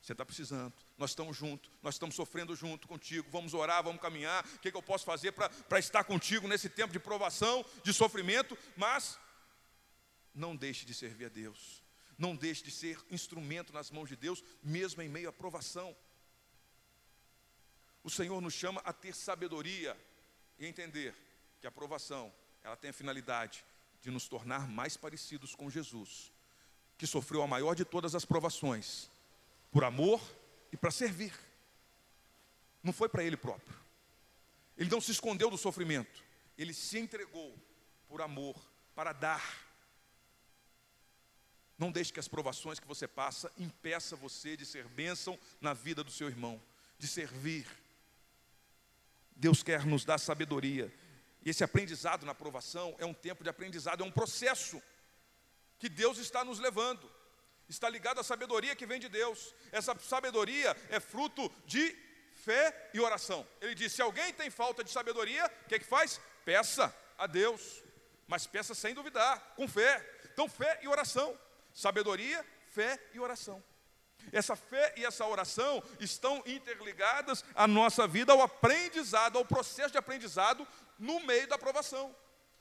você 0.00 0.12
está 0.12 0.24
precisando, 0.24 0.72
nós 0.96 1.10
estamos 1.10 1.36
juntos, 1.36 1.70
nós 1.82 1.96
estamos 1.96 2.16
sofrendo 2.16 2.56
junto 2.56 2.88
contigo, 2.88 3.28
vamos 3.30 3.52
orar, 3.52 3.82
vamos 3.82 4.00
caminhar, 4.00 4.42
o 4.54 4.58
que, 4.60 4.70
que 4.70 4.76
eu 4.76 4.82
posso 4.82 5.04
fazer 5.04 5.32
para 5.32 5.78
estar 5.78 6.04
contigo 6.04 6.48
nesse 6.48 6.70
tempo 6.70 6.94
de 6.94 6.98
provação, 6.98 7.62
de 7.82 7.92
sofrimento, 7.92 8.56
mas 8.74 9.18
não 10.38 10.56
deixe 10.56 10.86
de 10.86 10.94
servir 10.94 11.26
a 11.26 11.28
Deus, 11.28 11.82
não 12.16 12.34
deixe 12.34 12.62
de 12.62 12.70
ser 12.70 12.98
instrumento 13.10 13.72
nas 13.72 13.90
mãos 13.90 14.08
de 14.08 14.16
Deus, 14.16 14.42
mesmo 14.62 15.02
em 15.02 15.08
meio 15.08 15.28
à 15.28 15.32
provação. 15.32 15.94
O 18.02 18.10
Senhor 18.10 18.40
nos 18.40 18.54
chama 18.54 18.80
a 18.84 18.92
ter 18.92 19.14
sabedoria 19.14 19.96
e 20.58 20.66
entender 20.66 21.14
que 21.60 21.66
a 21.66 21.70
provação, 21.70 22.32
ela 22.62 22.76
tem 22.76 22.90
a 22.90 22.94
finalidade 22.94 23.64
de 24.00 24.10
nos 24.10 24.28
tornar 24.28 24.68
mais 24.68 24.96
parecidos 24.96 25.54
com 25.54 25.68
Jesus 25.68 26.32
que 26.96 27.06
sofreu 27.06 27.42
a 27.42 27.46
maior 27.46 27.76
de 27.76 27.84
todas 27.84 28.16
as 28.16 28.24
provações, 28.24 29.08
por 29.70 29.84
amor 29.84 30.20
e 30.72 30.76
para 30.76 30.90
servir. 30.90 31.32
Não 32.82 32.92
foi 32.92 33.08
para 33.08 33.22
ele 33.22 33.36
próprio. 33.36 33.78
Ele 34.76 34.90
não 34.90 35.00
se 35.00 35.12
escondeu 35.12 35.48
do 35.48 35.56
sofrimento, 35.56 36.24
ele 36.56 36.74
se 36.74 36.98
entregou 36.98 37.56
por 38.08 38.20
amor, 38.20 38.56
para 38.96 39.12
dar. 39.12 39.67
Não 41.78 41.92
deixe 41.92 42.12
que 42.12 42.18
as 42.18 42.26
provações 42.26 42.80
que 42.80 42.86
você 42.86 43.06
passa 43.06 43.52
impeça 43.56 44.16
você 44.16 44.56
de 44.56 44.66
ser 44.66 44.88
bênção 44.88 45.38
na 45.60 45.72
vida 45.72 46.02
do 46.02 46.10
seu 46.10 46.28
irmão, 46.28 46.60
de 46.98 47.06
servir. 47.06 47.66
Deus 49.36 49.62
quer 49.62 49.86
nos 49.86 50.04
dar 50.04 50.18
sabedoria. 50.18 50.92
E 51.44 51.50
esse 51.50 51.62
aprendizado 51.62 52.26
na 52.26 52.34
provação 52.34 52.96
é 52.98 53.06
um 53.06 53.14
tempo 53.14 53.44
de 53.44 53.50
aprendizado, 53.50 54.02
é 54.02 54.06
um 54.06 54.10
processo 54.10 54.82
que 55.78 55.88
Deus 55.88 56.18
está 56.18 56.44
nos 56.44 56.58
levando. 56.58 57.08
Está 57.68 57.88
ligado 57.88 58.18
à 58.18 58.24
sabedoria 58.24 58.74
que 58.74 58.86
vem 58.86 58.98
de 58.98 59.08
Deus. 59.08 59.54
Essa 59.70 59.96
sabedoria 60.00 60.76
é 60.90 60.98
fruto 60.98 61.48
de 61.64 61.94
fé 62.32 62.90
e 62.92 62.98
oração. 62.98 63.46
Ele 63.60 63.74
diz: 63.74 63.92
se 63.92 64.02
alguém 64.02 64.32
tem 64.32 64.50
falta 64.50 64.82
de 64.82 64.90
sabedoria, 64.90 65.46
o 65.64 65.68
que, 65.68 65.76
é 65.76 65.78
que 65.78 65.84
faz? 65.84 66.20
Peça 66.44 66.92
a 67.16 67.26
Deus, 67.26 67.84
mas 68.26 68.46
peça 68.46 68.74
sem 68.74 68.94
duvidar, 68.94 69.54
com 69.54 69.68
fé. 69.68 70.04
Então, 70.32 70.48
fé 70.48 70.80
e 70.82 70.88
oração. 70.88 71.38
Sabedoria, 71.78 72.44
fé 72.72 73.00
e 73.14 73.20
oração. 73.20 73.62
Essa 74.32 74.56
fé 74.56 74.92
e 74.96 75.04
essa 75.04 75.24
oração 75.24 75.80
estão 76.00 76.42
interligadas 76.44 77.44
à 77.54 77.68
nossa 77.68 78.04
vida, 78.04 78.32
ao 78.32 78.42
aprendizado, 78.42 79.38
ao 79.38 79.44
processo 79.44 79.92
de 79.92 79.96
aprendizado 79.96 80.66
no 80.98 81.20
meio 81.20 81.46
da 81.46 81.54
aprovação. 81.54 82.12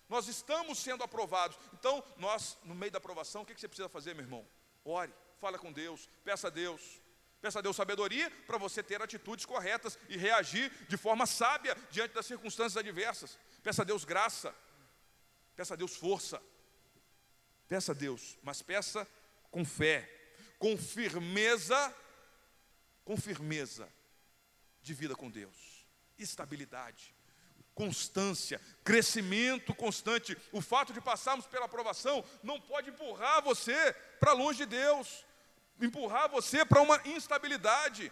Nós 0.08 0.28
estamos 0.28 0.78
sendo 0.78 1.04
aprovados. 1.04 1.58
Então, 1.74 2.04
nós, 2.18 2.60
no 2.64 2.76
meio 2.76 2.92
da 2.92 3.00
aprovação, 3.00 3.42
o 3.42 3.46
que 3.46 3.60
você 3.60 3.68
precisa 3.68 3.90
fazer, 3.90 4.14
meu 4.14 4.24
irmão? 4.24 4.48
Ore, 4.86 5.12
fala 5.42 5.58
com 5.58 5.72
Deus, 5.72 6.08
peça 6.24 6.46
a 6.46 6.52
Deus. 6.52 7.02
Peça 7.42 7.58
a 7.58 7.62
Deus 7.64 7.76
sabedoria 7.76 8.30
para 8.46 8.60
você 8.60 8.84
ter 8.84 9.02
atitudes 9.02 9.48
corretas 9.48 9.98
e 10.08 10.16
reagir 10.16 10.72
de 10.88 10.96
forma 10.96 11.26
sábia 11.26 11.76
diante 11.90 12.14
das 12.14 12.28
circunstâncias 12.28 12.78
adversas. 12.78 13.36
Peça 13.64 13.82
a 13.82 13.86
Deus 13.86 14.06
graça. 14.06 14.54
Peça 15.56 15.74
a 15.74 15.78
Deus 15.78 15.96
força. 15.96 16.40
Peça 17.68 17.92
a 17.92 17.96
Deus, 17.96 18.38
mas 18.42 18.62
peça 18.62 19.08
com 19.52 19.66
fé, 19.66 20.10
com 20.58 20.78
firmeza, 20.78 21.96
com 23.04 23.18
firmeza 23.18 23.88
de 24.82 24.94
vida 24.94 25.16
com 25.16 25.30
Deus, 25.30 25.86
estabilidade 26.18 27.18
constância, 27.78 28.60
crescimento 28.84 29.74
constante. 29.76 30.36
O 30.52 30.60
fato 30.60 30.92
de 30.92 31.00
passarmos 31.00 31.46
pela 31.46 31.66
aprovação 31.66 32.26
não 32.42 32.60
pode 32.60 32.90
empurrar 32.90 33.44
você 33.44 33.94
para 34.20 34.34
longe 34.34 34.58
de 34.58 34.66
Deus, 34.66 35.24
empurrar 35.80 36.28
você 36.28 36.66
para 36.66 36.82
uma 36.82 37.00
instabilidade. 37.06 38.12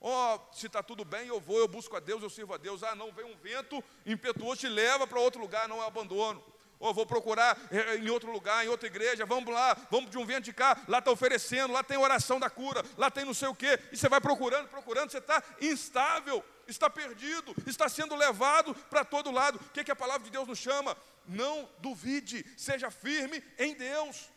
Ó, 0.00 0.34
oh, 0.34 0.52
se 0.52 0.66
está 0.66 0.82
tudo 0.82 1.04
bem, 1.04 1.28
eu 1.28 1.38
vou, 1.38 1.58
eu 1.58 1.68
busco 1.68 1.96
a 1.96 2.00
Deus, 2.00 2.20
eu 2.20 2.30
sirvo 2.30 2.52
a 2.52 2.56
Deus. 2.56 2.82
Ah, 2.82 2.96
não, 2.96 3.12
vem 3.12 3.24
um 3.24 3.36
vento 3.36 3.82
impetuoso, 4.04 4.62
te 4.62 4.68
leva 4.68 5.06
para 5.06 5.20
outro 5.20 5.40
lugar, 5.40 5.68
não 5.68 5.80
é 5.80 5.86
abandono. 5.86 6.42
Ou 6.80 6.94
vou 6.94 7.04
procurar 7.04 7.58
eh, 7.70 7.96
em 7.96 8.08
outro 8.08 8.32
lugar, 8.32 8.64
em 8.64 8.68
outra 8.68 8.86
igreja, 8.86 9.26
vamos 9.26 9.52
lá, 9.52 9.76
vamos 9.90 10.10
de 10.10 10.16
um 10.16 10.24
vento 10.24 10.44
de 10.44 10.52
cá, 10.54 10.82
lá 10.88 10.98
está 10.98 11.10
oferecendo, 11.10 11.74
lá 11.74 11.84
tem 11.84 11.98
oração 11.98 12.40
da 12.40 12.48
cura, 12.48 12.82
lá 12.96 13.10
tem 13.10 13.22
não 13.22 13.34
sei 13.34 13.48
o 13.48 13.54
quê. 13.54 13.78
E 13.92 13.98
você 13.98 14.08
vai 14.08 14.18
procurando, 14.18 14.66
procurando, 14.66 15.10
você 15.10 15.18
está 15.18 15.44
instável, 15.60 16.42
está 16.66 16.88
perdido, 16.88 17.54
está 17.66 17.86
sendo 17.86 18.16
levado 18.16 18.74
para 18.88 19.04
todo 19.04 19.30
lado. 19.30 19.56
O 19.56 19.70
que, 19.72 19.84
que 19.84 19.90
a 19.90 19.96
palavra 19.96 20.24
de 20.24 20.30
Deus 20.30 20.48
nos 20.48 20.58
chama? 20.58 20.96
Não 21.26 21.68
duvide, 21.80 22.46
seja 22.56 22.90
firme 22.90 23.44
em 23.58 23.74
Deus. 23.74 24.30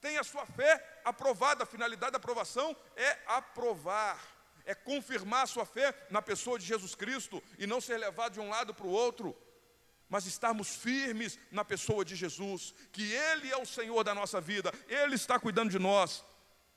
Tenha 0.00 0.20
a 0.20 0.24
sua 0.24 0.46
fé 0.46 1.00
aprovada, 1.04 1.64
a 1.64 1.66
finalidade 1.66 2.12
da 2.12 2.18
aprovação 2.18 2.76
é 2.96 3.18
aprovar 3.26 4.32
é 4.64 4.76
confirmar 4.76 5.42
a 5.42 5.46
sua 5.48 5.66
fé 5.66 5.92
na 6.08 6.22
pessoa 6.22 6.56
de 6.56 6.64
Jesus 6.64 6.94
Cristo 6.94 7.42
e 7.58 7.66
não 7.66 7.80
ser 7.80 7.98
levado 7.98 8.34
de 8.34 8.38
um 8.40 8.48
lado 8.48 8.72
para 8.72 8.86
o 8.86 8.90
outro 8.90 9.36
mas 10.12 10.26
estarmos 10.26 10.76
firmes 10.76 11.38
na 11.50 11.64
pessoa 11.64 12.04
de 12.04 12.14
Jesus, 12.14 12.74
que 12.92 13.14
Ele 13.14 13.50
é 13.50 13.56
o 13.56 13.64
Senhor 13.64 14.04
da 14.04 14.14
nossa 14.14 14.42
vida, 14.42 14.70
Ele 14.86 15.14
está 15.14 15.38
cuidando 15.38 15.70
de 15.70 15.78
nós 15.78 16.22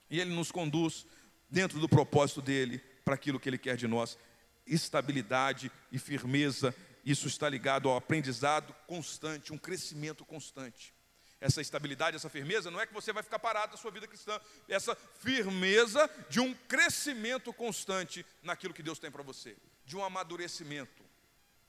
e 0.09 0.21
Ele 0.21 0.33
nos 0.33 0.53
conduz 0.53 1.05
dentro 1.49 1.77
do 1.77 1.89
propósito 1.89 2.41
dEle 2.41 2.77
para 3.03 3.15
aquilo 3.15 3.37
que 3.37 3.49
Ele 3.49 3.57
quer 3.57 3.75
de 3.75 3.89
nós. 3.89 4.17
Estabilidade 4.65 5.69
e 5.91 5.99
firmeza, 5.99 6.73
isso 7.03 7.27
está 7.27 7.49
ligado 7.49 7.89
ao 7.89 7.97
aprendizado 7.97 8.73
constante, 8.87 9.51
um 9.51 9.57
crescimento 9.57 10.23
constante. 10.23 10.93
Essa 11.41 11.59
estabilidade, 11.59 12.15
essa 12.15 12.29
firmeza, 12.29 12.71
não 12.71 12.79
é 12.79 12.87
que 12.87 12.93
você 12.93 13.11
vai 13.11 13.21
ficar 13.21 13.39
parado 13.39 13.73
na 13.73 13.77
sua 13.77 13.91
vida 13.91 14.07
cristã, 14.07 14.39
essa 14.69 14.95
firmeza 14.95 16.09
de 16.29 16.39
um 16.39 16.53
crescimento 16.53 17.51
constante 17.51 18.25
naquilo 18.41 18.73
que 18.73 18.81
Deus 18.81 18.97
tem 18.97 19.11
para 19.11 19.23
você, 19.23 19.57
de 19.85 19.97
um 19.97 20.05
amadurecimento. 20.05 21.03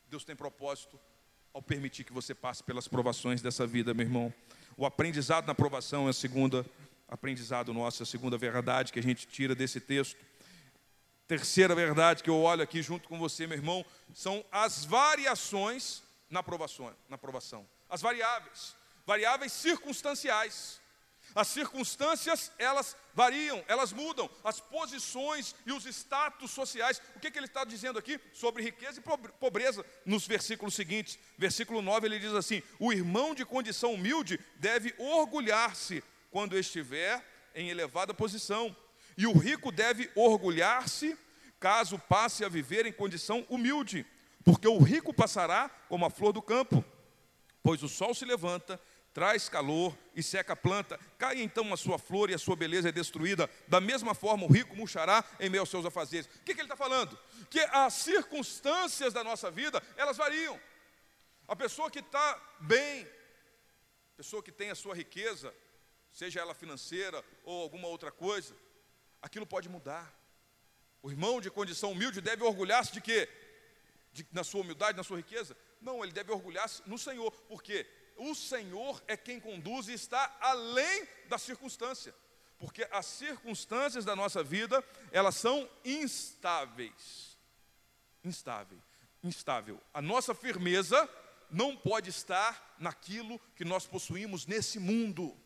Deus 0.09 0.25
tem 0.25 0.37
propósito 0.37 0.97
ao 1.57 1.63
permitir 1.63 2.05
que 2.05 2.13
você 2.13 2.35
passe 2.35 2.63
pelas 2.63 2.87
provações 2.87 3.41
dessa 3.41 3.67
vida, 3.67 3.95
meu 3.95 4.05
irmão. 4.05 4.35
O 4.77 4.85
aprendizado 4.85 5.47
na 5.47 5.55
provação 5.55 6.07
é 6.07 6.11
a 6.11 6.13
segunda 6.13 6.67
aprendizado 7.09 7.73
nosso, 7.73 8.03
a 8.03 8.07
segunda 8.07 8.37
verdade 8.37 8.93
que 8.93 8.99
a 8.99 9.03
gente 9.03 9.27
tira 9.27 9.55
desse 9.55 9.81
texto. 9.81 10.19
Terceira 11.27 11.75
verdade 11.75 12.23
que 12.23 12.29
eu 12.29 12.39
olho 12.43 12.63
aqui 12.63 12.83
junto 12.83 13.09
com 13.09 13.19
você, 13.19 13.47
meu 13.47 13.57
irmão, 13.57 13.87
são 14.13 14.45
as 14.53 14.85
variações 14.85 16.03
na 16.29 16.43
provação, 16.43 16.95
na 17.09 17.17
provação. 17.17 17.67
As 17.89 18.03
variáveis, 18.03 18.77
variáveis 19.07 19.53
circunstanciais. 19.53 20.79
As 21.37 21.49
circunstâncias, 21.49 22.51
elas 22.59 22.97
variam, 23.13 23.63
elas 23.69 23.93
mudam, 23.93 24.29
as 24.43 24.59
posições 24.59 25.55
e 25.67 25.71
os 25.71 25.85
status 25.85 26.51
sociais. 26.51 26.99
O 27.15 27.21
que, 27.21 27.31
que 27.31 27.39
ele 27.39 27.45
está 27.45 27.63
dizendo 27.63 27.99
aqui 27.99 28.19
sobre 28.33 28.63
riqueza 28.63 28.99
e 28.99 29.33
pobreza 29.39 29.85
nos 30.07 30.27
versículos 30.27 30.75
seguintes? 30.75 31.19
Versículo 31.37 31.83
9 31.83 32.07
ele 32.07 32.19
diz 32.19 32.33
assim: 32.33 32.63
O 32.81 32.91
irmão 32.91 33.35
de 33.35 33.45
condição 33.45 33.93
humilde 33.93 34.41
deve 34.57 34.95
orgulhar-se 34.97 36.03
quando 36.31 36.59
estiver 36.59 37.23
em 37.55 37.69
elevada 37.69 38.15
posição, 38.15 38.75
e 39.15 39.27
o 39.27 39.37
rico 39.37 39.71
deve 39.71 40.11
orgulhar-se 40.15 41.19
caso 41.61 41.99
passe 41.99 42.47
a 42.47 42.49
viver 42.49 42.87
em 42.87 42.93
condição 42.93 43.45
humilde, 43.51 44.07
porque 44.43 44.67
o 44.67 44.79
rico 44.79 45.13
passará 45.13 45.69
como 45.87 46.07
a 46.07 46.11
flor 46.11 46.33
do 46.33 46.41
campo, 46.41 46.83
pois 47.63 47.83
o 47.83 47.91
sol 47.91 48.15
se 48.15 48.25
levanta 48.25 48.81
traz 49.17 49.49
calor 49.49 49.97
e 50.15 50.23
seca 50.23 50.53
a 50.53 50.57
planta, 50.57 51.01
cai 51.17 51.41
então 51.41 51.73
a 51.73 51.77
sua 51.79 51.99
flor 51.99 52.29
e 52.29 52.35
a 52.35 52.39
sua 52.39 52.55
beleza 52.55 52.91
é 52.91 52.93
destruída. 52.93 53.49
Da 53.67 53.81
mesma 53.81 54.15
forma, 54.15 54.45
o 54.45 54.53
rico 54.53 54.77
murchará 54.77 55.25
em 55.41 55.49
meio 55.49 55.63
aos 55.63 55.71
seus 55.71 55.87
afazeres. 55.87 56.27
O 56.27 56.41
que, 56.45 56.55
que 56.55 56.61
ele 56.61 56.67
está 56.67 56.77
falando? 56.77 57.19
Que 57.49 57.61
as 57.61 57.95
circunstâncias 57.95 59.15
da 59.15 59.25
nossa 59.25 59.51
vida, 59.51 59.83
elas 59.97 60.19
variam. 60.19 60.61
A 61.49 61.57
pessoa 61.57 61.91
que 61.91 62.01
está 62.01 62.39
bem, 62.61 63.05
a 64.13 64.17
pessoa 64.19 64.43
que 64.43 64.53
tem 64.53 64.69
a 64.69 64.75
sua 64.75 64.95
riqueza, 64.95 65.55
seja 66.13 66.41
ela 66.41 66.53
financeira 66.53 67.25
ou 67.43 67.63
alguma 67.63 67.89
outra 67.89 68.13
coisa, 68.13 68.55
aquilo 69.23 69.47
pode 69.47 69.67
mudar. 69.67 70.15
O 71.03 71.11
irmão 71.11 71.41
de 71.41 71.51
condição 71.51 71.93
humilde 71.93 72.21
deve 72.21 72.45
orgulhar-se 72.45 72.93
de 72.93 73.01
quê? 73.01 73.27
De, 74.13 74.27
na 74.31 74.45
sua 74.45 74.61
humildade, 74.61 74.95
na 74.95 75.03
sua 75.03 75.17
riqueza? 75.17 75.57
Não, 75.81 76.05
ele 76.05 76.13
deve 76.13 76.31
orgulhar-se 76.31 76.83
no 76.85 76.99
Senhor. 76.99 77.31
Por 77.49 77.63
quê? 77.63 77.87
O 78.17 78.35
Senhor 78.35 79.03
é 79.07 79.17
quem 79.17 79.39
conduz 79.41 79.89
e 79.89 79.93
está 79.93 80.37
além 80.41 81.07
da 81.29 81.39
circunstância. 81.39 82.15
Porque 82.59 82.89
as 82.91 83.07
circunstâncias 83.07 84.05
da 84.05 84.17
nossa 84.17 84.43
vida, 84.43 84.83
elas 85.13 85.37
são 85.37 85.69
instáveis. 85.85 87.39
Instável. 88.25 88.79
Instável. 89.23 89.81
A 89.93 90.01
nossa 90.01 90.35
firmeza 90.35 91.09
não 91.51 91.77
pode 91.77 92.11
estar 92.11 92.75
naquilo 92.79 93.39
que 93.55 93.65
nós 93.65 93.87
possuímos 93.87 94.47
nesse 94.47 94.79
mundo. 94.79 95.37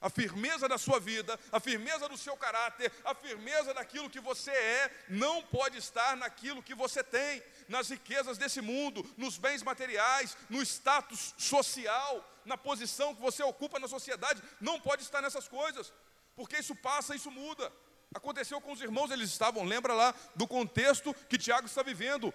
A 0.00 0.08
firmeza 0.08 0.68
da 0.68 0.78
sua 0.78 1.00
vida, 1.00 1.38
a 1.50 1.58
firmeza 1.58 2.08
do 2.08 2.16
seu 2.16 2.36
caráter, 2.36 2.92
a 3.04 3.14
firmeza 3.14 3.74
daquilo 3.74 4.08
que 4.08 4.20
você 4.20 4.52
é, 4.52 5.04
não 5.08 5.42
pode 5.42 5.76
estar 5.76 6.16
naquilo 6.16 6.62
que 6.62 6.74
você 6.74 7.02
tem, 7.02 7.42
nas 7.68 7.88
riquezas 7.88 8.38
desse 8.38 8.60
mundo, 8.60 9.04
nos 9.16 9.38
bens 9.38 9.62
materiais, 9.62 10.36
no 10.48 10.62
status 10.62 11.34
social, 11.36 12.24
na 12.44 12.56
posição 12.56 13.14
que 13.14 13.20
você 13.20 13.42
ocupa 13.42 13.80
na 13.80 13.88
sociedade, 13.88 14.42
não 14.60 14.80
pode 14.80 15.02
estar 15.02 15.20
nessas 15.20 15.48
coisas, 15.48 15.92
porque 16.36 16.58
isso 16.58 16.76
passa, 16.76 17.16
isso 17.16 17.30
muda. 17.30 17.72
Aconteceu 18.14 18.60
com 18.60 18.72
os 18.72 18.80
irmãos, 18.80 19.10
eles 19.10 19.30
estavam, 19.30 19.64
lembra 19.64 19.92
lá 19.94 20.14
do 20.36 20.46
contexto 20.46 21.12
que 21.28 21.36
Tiago 21.36 21.66
está 21.66 21.82
vivendo. 21.82 22.32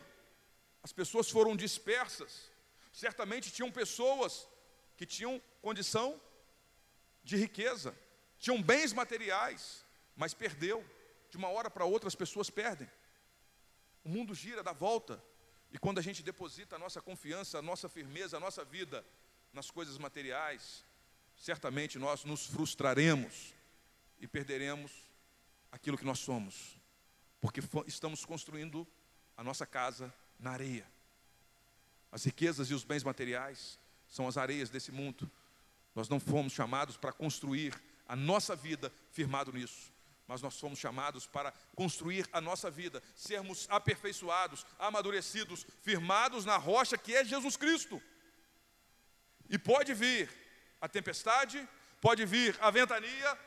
As 0.84 0.92
pessoas 0.92 1.30
foram 1.30 1.56
dispersas, 1.56 2.52
certamente 2.92 3.52
tinham 3.52 3.72
pessoas 3.72 4.46
que 4.98 5.06
tinham 5.06 5.42
condição 5.62 6.20
de 7.24 7.38
riqueza, 7.38 7.96
tinham 8.38 8.62
bens 8.62 8.94
materiais, 8.94 9.86
mas 10.16 10.34
perdeu. 10.34 10.84
De 11.30 11.38
uma 11.38 11.48
hora 11.48 11.70
para 11.70 11.86
outra 11.86 12.08
as 12.08 12.16
pessoas 12.16 12.50
perdem. 12.50 12.90
O 14.04 14.10
mundo 14.10 14.36
gira, 14.36 14.62
dá 14.62 14.72
volta. 14.72 15.24
E 15.72 15.80
quando 15.80 15.98
a 15.98 16.02
gente 16.02 16.22
deposita 16.22 16.76
a 16.76 16.80
nossa 16.80 17.02
confiança, 17.02 17.58
a 17.58 17.62
nossa 17.62 17.90
firmeza, 17.90 18.38
a 18.38 18.40
nossa 18.40 18.64
vida 18.64 19.04
nas 19.52 19.72
coisas 19.72 19.98
materiais, 19.98 20.86
certamente 21.36 21.98
nós 21.98 22.24
nos 22.24 22.46
frustraremos 22.46 23.54
e 24.20 24.28
perderemos 24.28 24.92
aquilo 25.72 25.98
que 25.98 26.06
nós 26.06 26.20
somos, 26.20 26.80
porque 27.42 27.62
estamos 27.88 28.24
construindo 28.24 28.88
a 29.36 29.44
nossa 29.44 29.66
casa 29.66 30.14
na 30.40 30.52
areia. 30.52 30.88
As 32.12 32.24
riquezas 32.24 32.70
e 32.70 32.76
os 32.76 32.84
bens 32.84 33.04
materiais 33.04 33.80
são 34.08 34.28
as 34.28 34.38
areias 34.38 34.70
desse 34.70 34.92
mundo. 34.92 35.30
Nós 35.96 36.10
não 36.10 36.20
fomos 36.20 36.54
chamados 36.54 36.98
para 36.98 37.12
construir 37.12 37.74
a 38.08 38.16
nossa 38.16 38.56
vida 38.56 38.92
firmado 39.12 39.52
nisso, 39.52 39.92
mas 40.28 40.42
nós 40.42 40.60
fomos 40.60 40.80
chamados 40.80 41.26
para 41.28 41.54
construir 41.76 42.28
a 42.32 42.42
nossa 42.42 42.70
vida, 42.72 43.02
sermos 43.16 43.68
aperfeiçoados, 43.70 44.66
amadurecidos, 44.80 45.66
firmados 45.82 46.46
na 46.46 46.58
rocha 46.58 46.98
que 46.98 47.16
é 47.16 47.24
Jesus 47.24 47.58
Cristo. 47.58 48.02
E 49.50 49.58
pode 49.58 49.94
vir 49.94 50.30
a 50.82 50.88
tempestade, 50.88 51.68
pode 52.02 52.26
vir 52.26 52.58
a 52.60 52.72
ventania, 52.72 53.40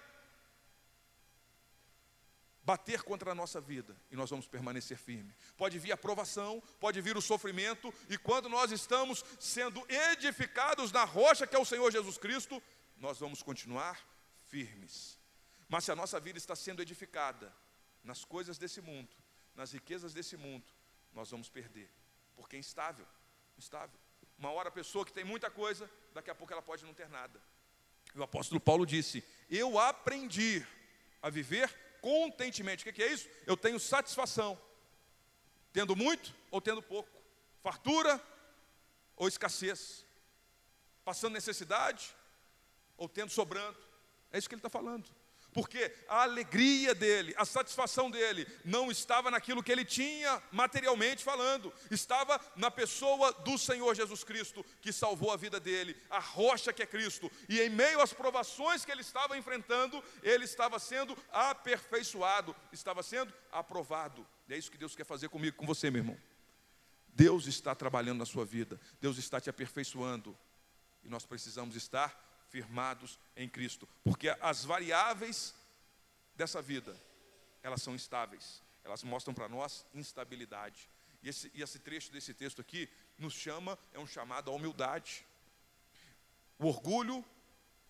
bater 2.67 3.05
contra 3.05 3.31
a 3.31 3.35
nossa 3.35 3.61
vida 3.61 3.97
e 4.11 4.17
nós 4.17 4.29
vamos 4.29 4.49
permanecer 4.49 4.99
firmes. 4.99 5.33
Pode 5.57 5.79
vir 5.79 5.93
a 5.93 5.97
provação, 5.97 6.61
pode 6.81 7.01
vir 7.01 7.17
o 7.17 7.23
sofrimento, 7.23 7.95
e 8.11 8.19
quando 8.19 8.49
nós 8.49 8.73
estamos 8.73 9.25
sendo 9.39 9.87
edificados 9.89 10.91
na 10.91 11.05
rocha 11.05 11.47
que 11.47 11.55
é 11.55 11.59
o 11.61 11.65
Senhor 11.65 11.93
Jesus 11.93 12.19
Cristo, 12.19 12.61
nós 12.97 13.21
vamos 13.21 13.41
continuar 13.41 14.05
firmes. 14.49 15.17
Mas 15.69 15.85
se 15.85 15.93
a 15.93 15.97
nossa 15.97 16.19
vida 16.19 16.39
está 16.39 16.57
sendo 16.57 16.83
edificada 16.83 17.55
nas 18.03 18.25
coisas 18.25 18.59
desse 18.59 18.81
mundo, 18.81 19.15
nas 19.55 19.71
riquezas 19.71 20.13
desse 20.13 20.37
mundo, 20.37 20.65
nós 21.13 21.31
vamos 21.31 21.49
perder, 21.49 21.89
porque 22.35 22.57
é 22.57 22.59
instável, 22.59 23.07
instável. 23.57 23.99
Uma 24.37 24.51
hora 24.51 24.71
a 24.71 24.73
pessoa 24.73 25.07
que 25.07 25.13
tem 25.13 25.25
muita 25.25 25.49
coisa, 25.49 25.89
daqui 26.13 26.31
a 26.31 26.35
pouco 26.35 26.53
ela 26.53 26.63
pode 26.63 26.85
não 26.85 26.93
ter 26.93 27.09
nada. 27.09 27.41
O 28.13 28.25
apóstolo 28.25 28.61
Paulo 28.61 28.85
disse: 28.85 29.25
Eu 29.49 29.79
aprendi 29.79 30.67
a 31.23 31.31
viver 31.31 31.86
contentemente. 32.07 32.89
O 32.89 32.93
que 32.93 33.03
é 33.03 33.13
isso? 33.13 33.29
Eu 33.45 33.57
tenho 33.57 33.81
satisfação, 33.81 34.57
tendo 35.73 35.97
muito 35.97 36.33
ou 36.53 36.61
tendo 36.61 36.81
pouco, 36.81 37.11
fartura 37.61 38.23
ou 39.17 39.27
escassez, 39.27 40.07
passando 41.05 41.33
necessidade 41.33 42.15
ou 42.97 43.09
tendo 43.09 43.31
sobrando. 43.31 43.77
É 44.31 44.39
isso 44.39 44.49
que 44.49 44.55
ele 44.55 44.61
está 44.61 44.71
falando 44.71 45.13
porque 45.57 45.91
a 46.07 46.25
alegria 46.25 46.95
dele, 46.95 47.35
a 47.39 47.47
satisfação 47.47 48.11
dele, 48.11 48.47
não 48.63 48.91
estava 48.91 49.31
naquilo 49.31 49.63
que 49.63 49.73
ele 49.73 49.87
tinha 49.87 50.43
materialmente 50.53 51.25
falando, 51.25 51.73
estava 51.91 52.39
na 52.55 52.71
pessoa 52.71 53.33
do 53.33 53.57
Senhor 53.57 53.95
Jesus 53.95 54.23
Cristo, 54.23 54.63
que 54.83 54.93
salvou 54.93 55.33
a 55.33 55.37
vida 55.39 55.59
dele, 55.59 55.97
a 56.11 56.19
rocha 56.19 56.75
que 56.75 56.83
é 56.83 56.87
Cristo, 56.87 57.33
e 57.49 57.59
em 57.59 57.71
meio 57.71 58.03
às 58.03 58.13
provações 58.13 58.85
que 58.85 58.93
ele 58.93 59.01
estava 59.01 59.39
enfrentando, 59.39 60.05
ele 60.23 60.45
estava 60.45 60.79
sendo 60.79 61.17
aperfeiçoado, 61.33 62.55
estava 62.71 63.03
sendo 63.03 63.33
aprovado. 63.51 64.27
E 64.47 64.53
é 64.53 64.59
isso 64.59 64.71
que 64.71 64.77
Deus 64.77 64.95
quer 64.95 65.07
fazer 65.07 65.31
comigo, 65.31 65.57
com 65.57 65.65
você, 65.65 65.91
meu 65.91 66.01
irmão. 66.01 66.19
Deus 67.09 67.47
está 67.47 67.75
trabalhando 67.75 68.19
na 68.19 68.27
sua 68.27 68.45
vida, 68.45 68.79
Deus 69.01 69.17
está 69.17 69.41
te 69.41 69.49
aperfeiçoando. 69.49 70.37
E 71.03 71.09
nós 71.09 71.25
precisamos 71.25 71.77
estar 71.77 72.26
firmados 72.49 73.19
em 73.37 73.49
Cristo, 73.49 73.89
porque 74.05 74.29
as 74.41 74.65
variáveis 74.65 75.55
dessa 76.35 76.63
vida, 76.63 77.01
elas 77.63 77.83
são 77.83 77.95
instáveis, 77.95 78.63
elas 78.85 79.03
mostram 79.03 79.35
para 79.35 79.49
nós 79.49 79.85
instabilidade. 79.95 80.89
E 81.23 81.29
esse, 81.29 81.51
e 81.55 81.63
esse 81.63 81.79
trecho 81.79 82.13
desse 82.13 82.33
texto 82.33 82.61
aqui 82.61 82.89
nos 83.19 83.35
chama, 83.35 83.79
é 83.93 83.99
um 83.99 84.07
chamado 84.07 84.51
à 84.51 84.55
humildade. 84.55 85.27
O 86.59 86.67
orgulho 86.67 87.25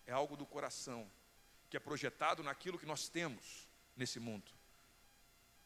é 0.07 0.12
algo 0.12 0.37
do 0.37 0.47
coração, 0.47 1.11
que 1.69 1.77
é 1.77 1.81
projetado 1.81 2.42
naquilo 2.42 2.79
que 2.79 2.87
nós 2.87 3.09
temos 3.09 3.69
nesse 3.97 4.19
mundo. 4.19 4.51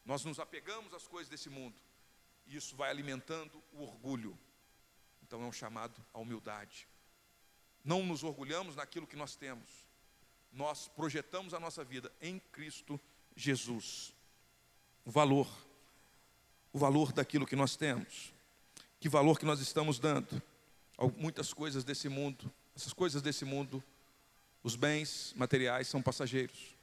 Nós 0.04 0.24
nos 0.24 0.40
apegamos 0.40 0.92
às 0.94 1.06
coisas 1.06 1.28
desse 1.28 1.48
mundo, 1.48 1.78
e 2.46 2.56
isso 2.56 2.74
vai 2.74 2.90
alimentando 2.90 3.62
o 3.72 3.82
orgulho. 3.82 4.36
Então 5.22 5.42
é 5.42 5.46
um 5.46 5.52
chamado 5.52 6.04
à 6.12 6.18
humildade. 6.18 6.88
Não 7.84 8.04
nos 8.04 8.22
orgulhamos 8.22 8.76
naquilo 8.76 9.06
que 9.06 9.16
nós 9.16 9.36
temos, 9.36 9.68
nós 10.52 10.88
projetamos 10.88 11.54
a 11.54 11.60
nossa 11.60 11.84
vida 11.84 12.12
em 12.20 12.38
Cristo 12.52 13.00
Jesus. 13.36 14.12
O 15.04 15.10
valor, 15.10 15.48
o 16.72 16.78
valor 16.78 17.12
daquilo 17.12 17.46
que 17.46 17.56
nós 17.56 17.76
temos, 17.76 18.32
que 18.98 19.08
valor 19.08 19.38
que 19.38 19.46
nós 19.46 19.60
estamos 19.60 19.98
dando. 19.98 20.42
Muitas 21.16 21.54
coisas 21.54 21.84
desse 21.84 22.08
mundo, 22.08 22.52
essas 22.76 22.92
coisas 22.92 23.22
desse 23.22 23.44
mundo, 23.44 23.82
os 24.62 24.76
bens 24.76 25.32
materiais 25.36 25.88
são 25.88 26.02
passageiros. 26.02 26.76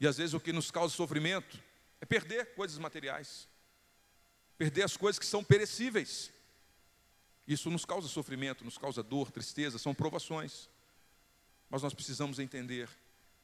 E 0.00 0.06
às 0.06 0.16
vezes 0.16 0.34
o 0.34 0.40
que 0.40 0.52
nos 0.52 0.70
causa 0.70 0.94
sofrimento 0.94 1.62
é 2.00 2.04
perder 2.04 2.54
coisas 2.54 2.78
materiais, 2.78 3.48
perder 4.58 4.82
as 4.82 4.96
coisas 4.96 5.18
que 5.20 5.26
são 5.26 5.44
perecíveis. 5.44 6.32
Isso 7.46 7.70
nos 7.70 7.84
causa 7.84 8.08
sofrimento, 8.08 8.64
nos 8.64 8.78
causa 8.78 9.02
dor, 9.02 9.30
tristeza, 9.30 9.78
são 9.78 9.94
provações. 9.94 10.68
Mas 11.68 11.82
nós 11.82 11.94
precisamos 11.94 12.38
entender 12.38 12.88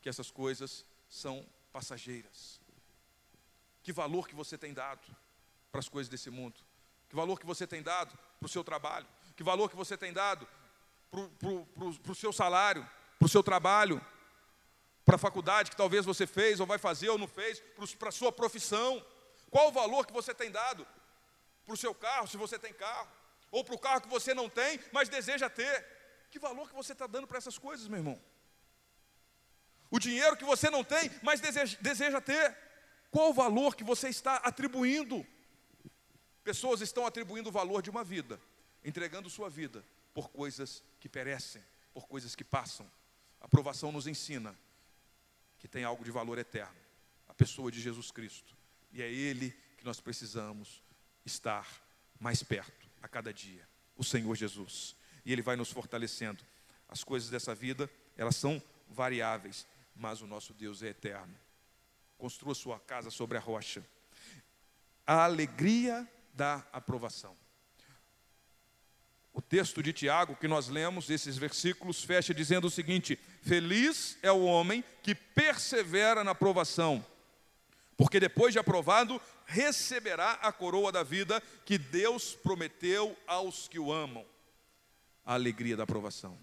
que 0.01 0.09
essas 0.09 0.31
coisas 0.31 0.85
são 1.09 1.45
passageiras. 1.73 2.61
Que 3.83 3.93
valor 3.93 4.29
que 4.29 4.35
você 4.35 4.57
tem 4.59 4.73
dado 4.73 5.01
para 5.73 5.81
as 5.81 5.89
coisas 5.89 6.09
desse 6.09 6.31
mundo? 6.31 6.61
Que 7.09 7.17
valor 7.17 7.41
que 7.41 7.47
você 7.47 7.67
tem 7.67 7.83
dado 7.83 8.17
para 8.39 8.47
o 8.47 8.49
seu 8.49 8.63
trabalho? 8.63 9.07
Que 9.37 9.43
valor 9.43 9.71
que 9.71 9.77
você 9.77 9.97
tem 9.97 10.13
dado 10.13 10.47
para 11.11 12.11
o 12.11 12.15
seu 12.15 12.33
salário, 12.33 12.89
para 13.19 13.27
o 13.27 13.29
seu 13.29 13.43
trabalho, 13.43 14.05
para 15.05 15.17
a 15.17 15.19
faculdade 15.19 15.71
que 15.71 15.77
talvez 15.77 16.05
você 16.05 16.27
fez, 16.27 16.61
ou 16.61 16.67
vai 16.67 16.79
fazer, 16.79 17.09
ou 17.09 17.17
não 17.17 17.27
fez, 17.27 17.61
para 17.99 18.11
a 18.11 18.13
sua 18.13 18.31
profissão? 18.31 19.05
Qual 19.51 19.69
o 19.69 19.73
valor 19.73 20.07
que 20.07 20.13
você 20.13 20.35
tem 20.35 20.51
dado 20.51 20.87
para 21.65 21.75
o 21.75 21.77
seu 21.79 21.95
carro, 21.95 22.29
se 22.29 22.37
você 22.37 22.59
tem 22.59 22.75
carro? 22.75 23.09
Ou 23.51 23.65
para 23.65 23.75
o 23.75 23.79
carro 23.79 24.01
que 24.01 24.09
você 24.09 24.35
não 24.35 24.49
tem, 24.49 24.79
mas 24.93 25.09
deseja 25.09 25.49
ter. 25.49 25.87
Que 26.31 26.39
valor 26.39 26.69
que 26.69 26.75
você 26.75 26.93
está 26.93 27.07
dando 27.07 27.27
para 27.27 27.39
essas 27.39 27.59
coisas, 27.59 27.89
meu 27.89 27.99
irmão? 27.99 28.21
O 29.91 29.99
dinheiro 29.99 30.37
que 30.37 30.45
você 30.45 30.69
não 30.69 30.85
tem, 30.85 31.11
mas 31.23 31.41
deseja, 31.41 31.77
deseja 31.81 32.21
ter. 32.21 32.57
Qual 33.11 33.31
o 33.31 33.33
valor 33.33 33.75
que 33.75 33.83
você 33.83 34.09
está 34.09 34.37
atribuindo? 34.37 35.27
Pessoas 36.45 36.83
estão 36.83 37.07
atribuindo 37.07 37.49
o 37.49 37.53
valor 37.53 37.81
de 37.83 37.89
uma 37.89 38.05
vida, 38.05 38.41
entregando 38.85 39.31
sua 39.31 39.49
vida 39.49 39.85
por 40.13 40.29
coisas 40.31 40.83
que 41.01 41.09
perecem, 41.09 41.63
por 41.95 42.07
coisas 42.07 42.35
que 42.35 42.45
passam. 42.45 42.91
A 43.41 43.47
aprovação 43.47 43.91
nos 43.91 44.07
ensina 44.07 44.59
que 45.59 45.67
tem 45.67 45.85
algo 45.85 46.05
de 46.05 46.11
valor 46.11 46.39
eterno, 46.39 46.77
a 47.27 47.35
pessoa 47.35 47.71
de 47.71 47.81
Jesus 47.81 48.11
Cristo. 48.11 48.55
E 48.93 49.03
é 49.03 49.11
Ele 49.11 49.51
que 49.79 49.85
nós 49.85 50.01
precisamos 50.01 50.83
estar 51.25 51.67
mais 52.21 52.43
perto 52.43 52.78
a 53.03 53.09
cada 53.09 53.33
dia, 53.33 53.67
o 53.97 54.05
Senhor 54.05 54.35
Jesus. 54.35 54.97
E 55.25 55.33
Ele 55.33 55.43
vai 55.43 55.57
nos 55.57 55.71
fortalecendo. 55.71 56.45
As 56.89 57.05
coisas 57.05 57.29
dessa 57.29 57.55
vida, 57.55 57.91
elas 58.17 58.37
são 58.37 58.63
variáveis, 58.89 59.67
mas 59.95 60.23
o 60.23 60.27
nosso 60.27 60.55
Deus 60.55 60.83
é 60.83 60.89
eterno. 60.89 61.35
Construa 62.17 62.55
sua 62.55 62.81
casa 62.81 63.11
sobre 63.11 63.37
a 63.37 63.41
rocha. 63.41 63.85
A 65.07 65.25
alegria 65.25 66.09
da 66.35 66.67
aprovação. 66.73 67.37
O 69.33 69.41
texto 69.41 69.83
de 69.83 69.93
Tiago 69.93 70.35
que 70.35 70.49
nós 70.49 70.69
lemos, 70.69 71.11
esses 71.11 71.37
versículos, 71.37 72.03
fecha 72.03 72.35
dizendo 72.35 72.67
o 72.67 72.71
seguinte: 72.71 73.17
Feliz 73.43 74.19
é 74.23 74.33
o 74.33 74.45
homem 74.45 74.83
que 75.03 75.15
persevera 75.15 76.25
na 76.25 76.33
aprovação 76.33 77.05
porque 77.99 78.21
depois 78.21 78.53
de 78.53 78.61
aprovado, 78.61 79.21
receberá 79.45 80.35
a 80.35 80.53
coroa 80.53 80.93
da 80.93 81.03
vida 81.03 81.43
que 81.67 81.77
Deus 81.77 82.33
prometeu 82.33 83.19
aos 83.27 83.67
que 83.67 83.77
o 83.77 83.93
amam. 83.93 84.25
A 85.27 85.35
alegria 85.35 85.77
da 85.77 85.83
aprovação. 85.83 86.39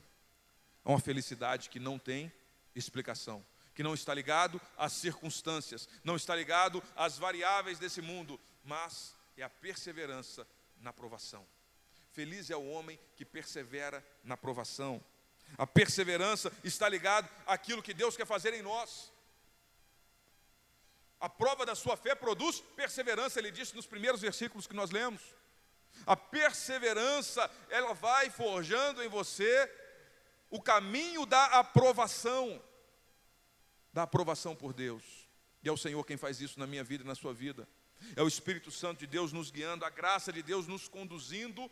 É 0.83 0.89
uma 0.89 0.99
felicidade 0.99 1.69
que 1.69 1.79
não 1.79 1.97
tem 1.97 2.29
explicação, 2.75 3.43
que 3.73 3.81
não 3.81 3.93
está 3.93 4.13
ligado 4.13 4.59
às 4.77 4.91
circunstâncias, 4.91 5.87
não 6.03 6.17
está 6.17 6.35
ligado 6.35 6.83
às 6.93 7.17
variáveis 7.17 7.79
desse 7.79 8.01
mundo, 8.01 8.37
mas 8.61 9.15
é 9.37 9.41
a 9.41 9.49
perseverança 9.49 10.45
na 10.81 10.89
aprovação. 10.89 11.47
Feliz 12.11 12.49
é 12.49 12.57
o 12.57 12.67
homem 12.67 12.99
que 13.15 13.23
persevera 13.23 14.05
na 14.25 14.33
aprovação. 14.33 15.01
A 15.57 15.65
perseverança 15.65 16.51
está 16.65 16.89
ligado 16.89 17.29
àquilo 17.47 17.81
que 17.81 17.93
Deus 17.93 18.17
quer 18.17 18.27
fazer 18.27 18.53
em 18.53 18.61
nós. 18.61 19.14
A 21.19 21.29
prova 21.29 21.65
da 21.65 21.75
sua 21.75 21.95
fé 21.95 22.13
produz 22.13 22.59
perseverança, 22.75 23.39
ele 23.39 23.51
disse 23.51 23.75
nos 23.75 23.85
primeiros 23.85 24.21
versículos 24.21 24.67
que 24.67 24.75
nós 24.75 24.91
lemos. 24.91 25.21
A 26.05 26.15
perseverança, 26.15 27.49
ela 27.69 27.93
vai 27.93 28.29
forjando 28.29 29.01
em 29.03 29.07
você 29.07 29.71
o 30.49 30.61
caminho 30.61 31.25
da 31.25 31.45
aprovação, 31.59 32.61
da 33.93 34.03
aprovação 34.03 34.55
por 34.55 34.73
Deus. 34.73 35.03
E 35.63 35.69
é 35.69 35.71
o 35.71 35.77
Senhor 35.77 36.03
quem 36.05 36.17
faz 36.17 36.41
isso 36.41 36.59
na 36.59 36.67
minha 36.67 36.83
vida 36.83 37.03
e 37.03 37.07
na 37.07 37.15
sua 37.15 37.33
vida. 37.33 37.67
É 38.15 38.21
o 38.21 38.27
Espírito 38.27 38.69
Santo 38.69 38.99
de 38.99 39.07
Deus 39.07 39.31
nos 39.31 39.49
guiando, 39.49 39.85
a 39.85 39.89
graça 39.89 40.31
de 40.31 40.43
Deus 40.43 40.67
nos 40.67 40.87
conduzindo 40.87 41.71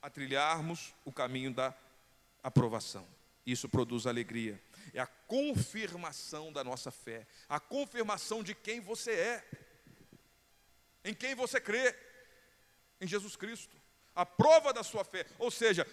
a 0.00 0.10
trilharmos 0.10 0.94
o 1.04 1.10
caminho 1.10 1.52
da 1.52 1.74
aprovação. 2.42 3.06
Isso 3.46 3.68
produz 3.68 4.06
alegria 4.06 4.60
é 4.92 5.00
a 5.00 5.06
confirmação 5.06 6.52
da 6.52 6.62
nossa 6.62 6.90
fé, 6.90 7.26
a 7.48 7.58
confirmação 7.58 8.42
de 8.42 8.54
quem 8.54 8.80
você 8.80 9.12
é, 9.12 9.44
em 11.04 11.14
quem 11.14 11.34
você 11.34 11.60
crê, 11.60 11.94
em 13.00 13.06
Jesus 13.06 13.36
Cristo. 13.36 13.76
A 14.14 14.24
prova 14.24 14.72
da 14.72 14.84
sua 14.84 15.04
fé, 15.04 15.26
ou 15.38 15.50
seja, 15.50 15.84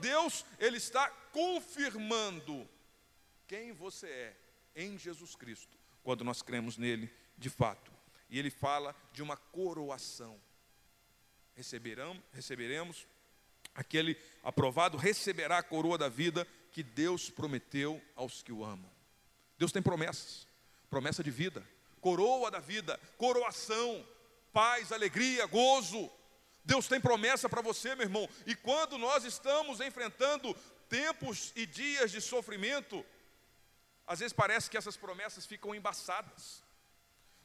Deus 0.00 0.44
ele 0.58 0.76
está 0.76 1.08
confirmando 1.32 2.68
quem 3.46 3.72
você 3.72 4.06
é 4.06 4.36
em 4.76 4.98
Jesus 4.98 5.34
Cristo, 5.34 5.78
quando 6.02 6.22
nós 6.22 6.42
cremos 6.42 6.76
nele 6.76 7.10
de 7.38 7.48
fato. 7.48 7.90
E 8.28 8.38
ele 8.38 8.50
fala 8.50 8.94
de 9.12 9.22
uma 9.22 9.36
coroação. 9.36 10.40
Receberão, 11.54 12.22
receberemos 12.32 13.06
aquele 13.74 14.16
aprovado 14.42 14.96
receberá 14.96 15.58
a 15.58 15.62
coroa 15.62 15.96
da 15.96 16.08
vida 16.08 16.46
que 16.72 16.82
Deus 16.82 17.30
prometeu 17.30 18.02
aos 18.16 18.42
que 18.42 18.50
o 18.50 18.64
amam. 18.64 18.90
Deus 19.58 19.70
tem 19.70 19.82
promessas, 19.82 20.46
promessa 20.90 21.22
de 21.22 21.30
vida, 21.30 21.66
coroa 22.00 22.50
da 22.50 22.58
vida, 22.58 22.98
coroação, 23.16 24.04
paz, 24.52 24.90
alegria, 24.90 25.46
gozo. 25.46 26.10
Deus 26.64 26.88
tem 26.88 27.00
promessa 27.00 27.48
para 27.48 27.60
você, 27.60 27.94
meu 27.94 28.06
irmão. 28.06 28.28
E 28.46 28.54
quando 28.56 28.96
nós 28.98 29.24
estamos 29.24 29.80
enfrentando 29.80 30.54
tempos 30.88 31.52
e 31.54 31.66
dias 31.66 32.10
de 32.10 32.20
sofrimento, 32.20 33.04
às 34.06 34.18
vezes 34.18 34.32
parece 34.32 34.68
que 34.70 34.76
essas 34.76 34.96
promessas 34.96 35.46
ficam 35.46 35.74
embaçadas. 35.74 36.62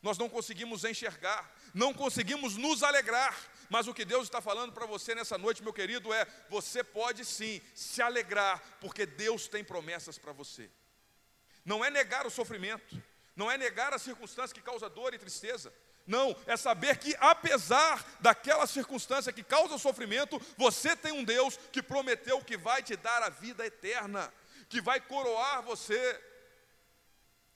Nós 0.01 0.17
não 0.17 0.29
conseguimos 0.29 0.83
enxergar, 0.83 1.53
não 1.73 1.93
conseguimos 1.93 2.55
nos 2.55 2.83
alegrar, 2.83 3.35
mas 3.69 3.87
o 3.87 3.93
que 3.93 4.05
Deus 4.05 4.23
está 4.23 4.41
falando 4.41 4.71
para 4.71 4.85
você 4.85 5.13
nessa 5.13 5.37
noite, 5.37 5.63
meu 5.63 5.73
querido, 5.73 6.13
é: 6.13 6.25
você 6.49 6.83
pode 6.83 7.25
sim 7.25 7.61
se 7.73 8.01
alegrar, 8.01 8.61
porque 8.79 9.05
Deus 9.05 9.47
tem 9.47 9.63
promessas 9.63 10.17
para 10.17 10.31
você. 10.31 10.69
Não 11.65 11.83
é 11.83 11.89
negar 11.89 12.25
o 12.25 12.29
sofrimento, 12.29 13.01
não 13.35 13.51
é 13.51 13.57
negar 13.57 13.93
a 13.93 13.99
circunstância 13.99 14.53
que 14.53 14.61
causa 14.61 14.89
dor 14.89 15.13
e 15.13 15.19
tristeza. 15.19 15.73
Não, 16.05 16.33
é 16.45 16.55
saber 16.55 16.97
que 16.97 17.13
apesar 17.19 18.17
daquela 18.21 18.65
circunstância 18.65 19.33
que 19.33 19.43
causa 19.43 19.77
sofrimento, 19.77 20.41
você 20.55 20.95
tem 20.95 21.11
um 21.11 21.23
Deus 21.23 21.57
que 21.69 21.83
prometeu 21.83 22.41
que 22.41 22.55
vai 22.55 22.81
te 22.81 22.95
dar 22.95 23.21
a 23.21 23.29
vida 23.29 23.65
eterna, 23.65 24.33
que 24.69 24.79
vai 24.79 25.01
coroar 25.01 25.61
você. 25.63 26.23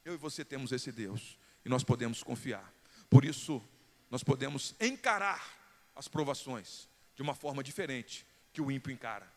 Eu 0.03 0.15
e 0.15 0.17
você 0.17 0.43
temos 0.43 0.73
esse 0.73 0.91
Deus 0.91 1.39
e 1.63 1.69
nós 1.69 1.81
podemos 1.81 2.21
confiar. 2.21 2.73
Por 3.09 3.23
isso, 3.23 3.63
nós 4.09 4.21
podemos 4.21 4.75
encarar 4.81 5.60
as 5.95 6.07
provações 6.07 6.89
de 7.15 7.21
uma 7.21 7.35
forma 7.35 7.63
diferente 7.63 8.25
que 8.53 8.61
o 8.61 8.71
ímpio 8.71 8.91
encara. 8.91 9.31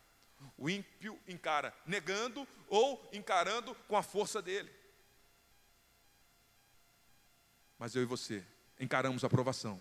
O 0.56 0.68
ímpio 0.68 1.18
encara 1.26 1.74
negando 1.86 2.46
ou 2.68 3.08
encarando 3.12 3.74
com 3.88 3.96
a 3.96 4.02
força 4.02 4.42
dele. 4.42 4.70
Mas 7.78 7.94
eu 7.94 8.02
e 8.02 8.06
você 8.06 8.44
encaramos 8.78 9.24
a 9.24 9.28
provação, 9.28 9.80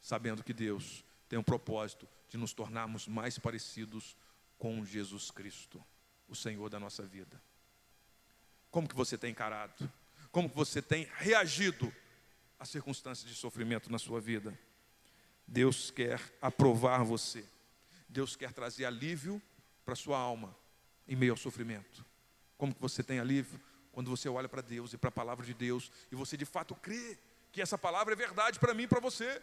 sabendo 0.00 0.42
que 0.42 0.52
Deus 0.52 1.04
tem 1.28 1.38
um 1.38 1.42
propósito 1.42 2.08
de 2.28 2.36
nos 2.36 2.52
tornarmos 2.52 3.06
mais 3.06 3.38
parecidos 3.38 4.16
com 4.58 4.84
Jesus 4.84 5.30
Cristo. 5.30 5.84
o 6.28 6.36
Senhor 6.36 6.68
da 6.68 6.78
nossa 6.78 7.02
vida. 7.02 7.40
Como 8.70 8.86
que 8.86 8.94
você 8.94 9.16
tem 9.16 9.30
encarado? 9.30 9.90
Como 10.30 10.48
que 10.50 10.54
você 10.54 10.82
tem 10.82 11.08
reagido 11.14 11.90
às 12.58 12.68
circunstâncias 12.68 13.26
de 13.26 13.34
sofrimento 13.34 13.90
na 13.90 13.98
sua 13.98 14.20
vida? 14.20 14.58
Deus 15.48 15.90
quer 15.90 16.20
aprovar 16.42 17.02
você. 17.02 17.42
Deus 18.06 18.36
quer 18.36 18.52
trazer 18.52 18.84
alívio 18.84 19.40
para 19.84 19.94
sua 19.94 20.18
alma 20.18 20.54
em 21.08 21.16
meio 21.16 21.32
ao 21.32 21.38
sofrimento. 21.38 22.04
Como 22.58 22.74
que 22.74 22.80
você 22.80 23.02
tem 23.02 23.18
alívio? 23.18 23.58
Quando 23.90 24.10
você 24.10 24.28
olha 24.28 24.48
para 24.48 24.60
Deus 24.60 24.92
e 24.92 24.98
para 24.98 25.08
a 25.08 25.12
palavra 25.12 25.46
de 25.46 25.54
Deus 25.54 25.90
e 26.12 26.14
você 26.14 26.36
de 26.36 26.44
fato 26.44 26.74
crê 26.74 27.18
que 27.50 27.62
essa 27.62 27.78
palavra 27.78 28.12
é 28.12 28.16
verdade 28.16 28.58
para 28.58 28.74
mim 28.74 28.82
e 28.82 28.86
para 28.86 29.00
você 29.00 29.42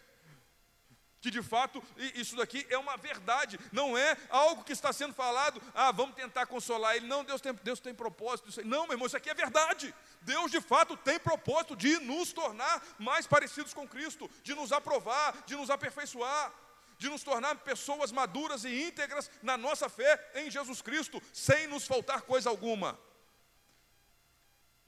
que 1.25 1.31
de 1.31 1.41
fato 1.41 1.81
isso 2.13 2.35
daqui 2.35 2.67
é 2.69 2.77
uma 2.77 2.95
verdade, 2.97 3.59
não 3.71 3.97
é 3.97 4.15
algo 4.29 4.63
que 4.63 4.71
está 4.71 4.93
sendo 4.93 5.11
falado, 5.11 5.59
ah, 5.73 5.91
vamos 5.91 6.15
tentar 6.15 6.45
consolar 6.45 6.95
ele. 6.95 7.07
Não, 7.07 7.23
Deus 7.23 7.41
tem, 7.41 7.51
Deus 7.63 7.79
tem 7.79 7.95
propósito. 7.95 8.47
Isso. 8.47 8.63
Não, 8.63 8.83
meu 8.83 8.93
irmão, 8.93 9.07
isso 9.07 9.17
aqui 9.17 9.31
é 9.31 9.33
verdade. 9.33 9.91
Deus 10.21 10.51
de 10.51 10.61
fato 10.61 10.95
tem 10.95 11.17
propósito 11.17 11.75
de 11.75 11.97
nos 12.01 12.31
tornar 12.31 12.79
mais 12.99 13.25
parecidos 13.25 13.73
com 13.73 13.87
Cristo, 13.87 14.29
de 14.43 14.53
nos 14.53 14.71
aprovar, 14.71 15.43
de 15.47 15.55
nos 15.55 15.71
aperfeiçoar, 15.71 16.53
de 16.99 17.09
nos 17.09 17.23
tornar 17.23 17.55
pessoas 17.55 18.11
maduras 18.11 18.63
e 18.63 18.83
íntegras 18.83 19.31
na 19.41 19.57
nossa 19.57 19.89
fé 19.89 20.31
em 20.35 20.51
Jesus 20.51 20.79
Cristo, 20.79 21.19
sem 21.33 21.65
nos 21.65 21.87
faltar 21.87 22.21
coisa 22.21 22.51
alguma. 22.51 22.99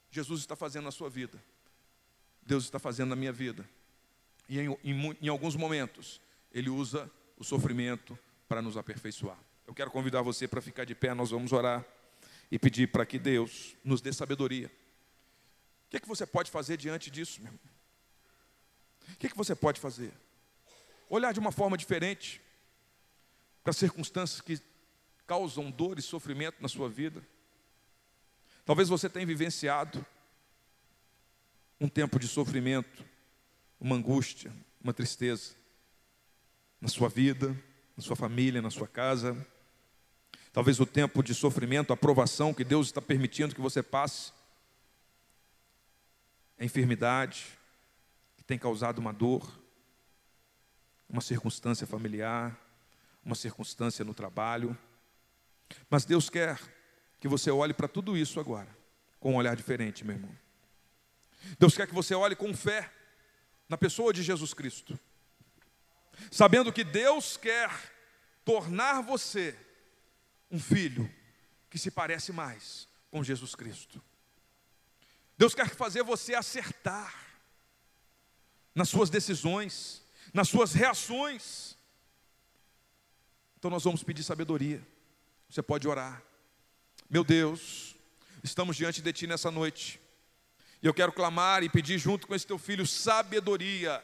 Jesus 0.08 0.42
está 0.42 0.54
fazendo 0.54 0.84
na 0.84 0.92
sua 0.92 1.10
vida, 1.10 1.42
Deus 2.42 2.62
está 2.62 2.78
fazendo 2.78 3.08
na 3.08 3.16
minha 3.16 3.32
vida. 3.32 3.68
E 4.48 4.60
em, 4.60 4.78
em, 4.84 5.18
em 5.20 5.28
alguns 5.28 5.56
momentos, 5.56 6.20
ele 6.52 6.70
usa 6.70 7.10
o 7.36 7.44
sofrimento 7.44 8.18
para 8.48 8.62
nos 8.62 8.76
aperfeiçoar. 8.76 9.38
Eu 9.66 9.74
quero 9.74 9.90
convidar 9.90 10.22
você 10.22 10.48
para 10.48 10.60
ficar 10.60 10.84
de 10.84 10.94
pé, 10.94 11.12
nós 11.14 11.30
vamos 11.30 11.52
orar 11.52 11.84
e 12.50 12.58
pedir 12.58 12.88
para 12.88 13.04
que 13.04 13.18
Deus 13.18 13.76
nos 13.84 14.00
dê 14.00 14.12
sabedoria. 14.12 14.68
O 15.86 15.90
que, 15.90 15.98
é 15.98 16.00
que 16.00 16.08
você 16.08 16.26
pode 16.26 16.50
fazer 16.50 16.76
diante 16.76 17.10
disso, 17.10 17.40
meu 17.40 17.52
irmão? 17.52 17.60
O 19.12 19.16
que, 19.16 19.26
é 19.26 19.30
que 19.30 19.36
você 19.36 19.54
pode 19.54 19.80
fazer? 19.80 20.12
Olhar 21.08 21.32
de 21.32 21.40
uma 21.40 21.52
forma 21.52 21.76
diferente 21.76 22.40
para 23.62 23.72
circunstâncias 23.72 24.40
que 24.40 24.60
causam 25.26 25.70
dor 25.70 25.98
e 25.98 26.02
sofrimento 26.02 26.56
na 26.60 26.68
sua 26.68 26.88
vida. 26.88 27.26
Talvez 28.64 28.88
você 28.88 29.08
tenha 29.08 29.26
vivenciado 29.26 30.04
um 31.80 31.88
tempo 31.88 32.18
de 32.18 32.26
sofrimento, 32.26 33.04
uma 33.78 33.96
angústia, 33.96 34.52
uma 34.82 34.92
tristeza 34.92 35.54
na 36.80 36.88
sua 36.88 37.08
vida, 37.08 37.56
na 37.96 38.02
sua 38.02 38.16
família, 38.16 38.62
na 38.62 38.70
sua 38.70 38.86
casa. 38.86 39.36
Talvez 40.52 40.80
o 40.80 40.86
tempo 40.86 41.22
de 41.22 41.34
sofrimento, 41.34 41.92
a 41.92 41.96
provação 41.96 42.54
que 42.54 42.64
Deus 42.64 42.86
está 42.86 43.02
permitindo 43.02 43.54
que 43.54 43.60
você 43.60 43.82
passe. 43.82 44.32
A 46.58 46.64
enfermidade 46.64 47.46
que 48.36 48.44
tem 48.44 48.58
causado 48.58 48.98
uma 48.98 49.12
dor, 49.12 49.60
uma 51.08 51.20
circunstância 51.20 51.86
familiar, 51.86 52.56
uma 53.24 53.34
circunstância 53.34 54.04
no 54.04 54.14
trabalho. 54.14 54.76
Mas 55.90 56.04
Deus 56.04 56.30
quer 56.30 56.58
que 57.20 57.28
você 57.28 57.50
olhe 57.50 57.74
para 57.74 57.88
tudo 57.88 58.16
isso 58.16 58.40
agora, 58.40 58.68
com 59.20 59.32
um 59.32 59.36
olhar 59.36 59.56
diferente, 59.56 60.04
meu 60.04 60.16
irmão. 60.16 60.36
Deus 61.58 61.76
quer 61.76 61.86
que 61.86 61.94
você 61.94 62.14
olhe 62.14 62.34
com 62.34 62.54
fé 62.54 62.92
na 63.68 63.76
pessoa 63.76 64.12
de 64.12 64.22
Jesus 64.22 64.54
Cristo 64.54 64.98
sabendo 66.30 66.72
que 66.72 66.84
Deus 66.84 67.36
quer 67.36 67.70
tornar 68.44 69.02
você 69.02 69.56
um 70.50 70.58
filho 70.58 71.12
que 71.70 71.78
se 71.78 71.90
parece 71.90 72.32
mais 72.32 72.88
com 73.10 73.22
Jesus 73.22 73.54
Cristo. 73.54 74.02
Deus 75.36 75.54
quer 75.54 75.68
fazer 75.68 76.02
você 76.02 76.34
acertar 76.34 77.14
nas 78.74 78.88
suas 78.88 79.10
decisões, 79.10 80.02
nas 80.32 80.48
suas 80.48 80.72
reações. 80.72 81.76
Então 83.58 83.70
nós 83.70 83.84
vamos 83.84 84.02
pedir 84.02 84.22
sabedoria. 84.22 84.86
Você 85.48 85.62
pode 85.62 85.86
orar. 85.86 86.22
Meu 87.08 87.24
Deus, 87.24 87.96
estamos 88.42 88.76
diante 88.76 89.00
de 89.00 89.12
Ti 89.12 89.26
nessa 89.26 89.50
noite. 89.50 90.00
E 90.82 90.86
eu 90.86 90.94
quero 90.94 91.12
clamar 91.12 91.62
e 91.62 91.68
pedir 91.68 91.98
junto 91.98 92.26
com 92.26 92.34
esse 92.34 92.46
teu 92.46 92.58
filho 92.58 92.86
sabedoria 92.86 94.02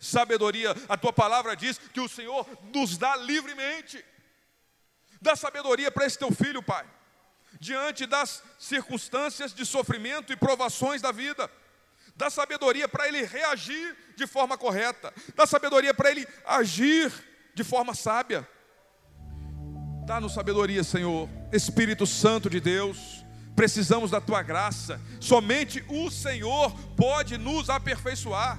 Sabedoria, 0.00 0.74
a 0.88 0.96
tua 0.96 1.12
palavra 1.12 1.56
diz 1.56 1.78
que 1.78 2.00
o 2.00 2.08
Senhor 2.08 2.46
nos 2.74 2.96
dá 2.96 3.16
livremente. 3.16 4.04
Dá 5.20 5.36
sabedoria 5.36 5.90
para 5.90 6.04
esse 6.04 6.18
teu 6.18 6.32
filho, 6.32 6.62
Pai, 6.62 6.84
diante 7.60 8.06
das 8.06 8.42
circunstâncias 8.58 9.54
de 9.54 9.64
sofrimento 9.64 10.32
e 10.32 10.36
provações 10.36 11.00
da 11.00 11.12
vida. 11.12 11.50
Dá 12.16 12.28
sabedoria 12.28 12.88
para 12.88 13.08
ele 13.08 13.24
reagir 13.24 13.96
de 14.16 14.26
forma 14.26 14.58
correta. 14.58 15.12
Dá 15.34 15.46
sabedoria 15.46 15.94
para 15.94 16.10
ele 16.10 16.26
agir 16.44 17.12
de 17.54 17.62
forma 17.62 17.94
sábia. 17.94 18.46
Dá-nos 20.04 20.34
sabedoria, 20.34 20.82
Senhor, 20.82 21.28
Espírito 21.52 22.06
Santo 22.06 22.50
de 22.50 22.60
Deus. 22.60 23.24
Precisamos 23.54 24.10
da 24.10 24.20
tua 24.20 24.42
graça. 24.42 25.00
Somente 25.20 25.84
o 25.88 26.10
Senhor 26.10 26.72
pode 26.96 27.38
nos 27.38 27.70
aperfeiçoar. 27.70 28.58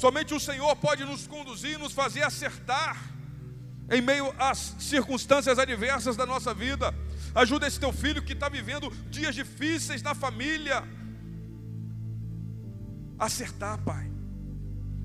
Somente 0.00 0.32
o 0.32 0.40
Senhor 0.40 0.74
pode 0.76 1.04
nos 1.04 1.26
conduzir, 1.26 1.78
nos 1.78 1.92
fazer 1.92 2.22
acertar 2.22 2.96
em 3.90 4.00
meio 4.00 4.34
às 4.38 4.74
circunstâncias 4.78 5.58
adversas 5.58 6.16
da 6.16 6.24
nossa 6.24 6.54
vida. 6.54 6.94
Ajuda 7.34 7.66
esse 7.66 7.78
teu 7.78 7.92
filho 7.92 8.22
que 8.22 8.32
está 8.32 8.48
vivendo 8.48 8.88
dias 9.10 9.34
difíceis 9.34 10.00
na 10.00 10.14
família. 10.14 10.82
Acertar, 13.18 13.76
Pai. 13.82 14.10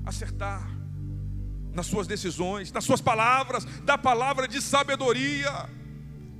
Acertar 0.06 0.66
nas 1.74 1.84
suas 1.84 2.06
decisões, 2.06 2.72
nas 2.72 2.84
suas 2.84 3.02
palavras, 3.02 3.66
da 3.82 3.98
palavra 3.98 4.48
de 4.48 4.62
sabedoria, 4.62 5.68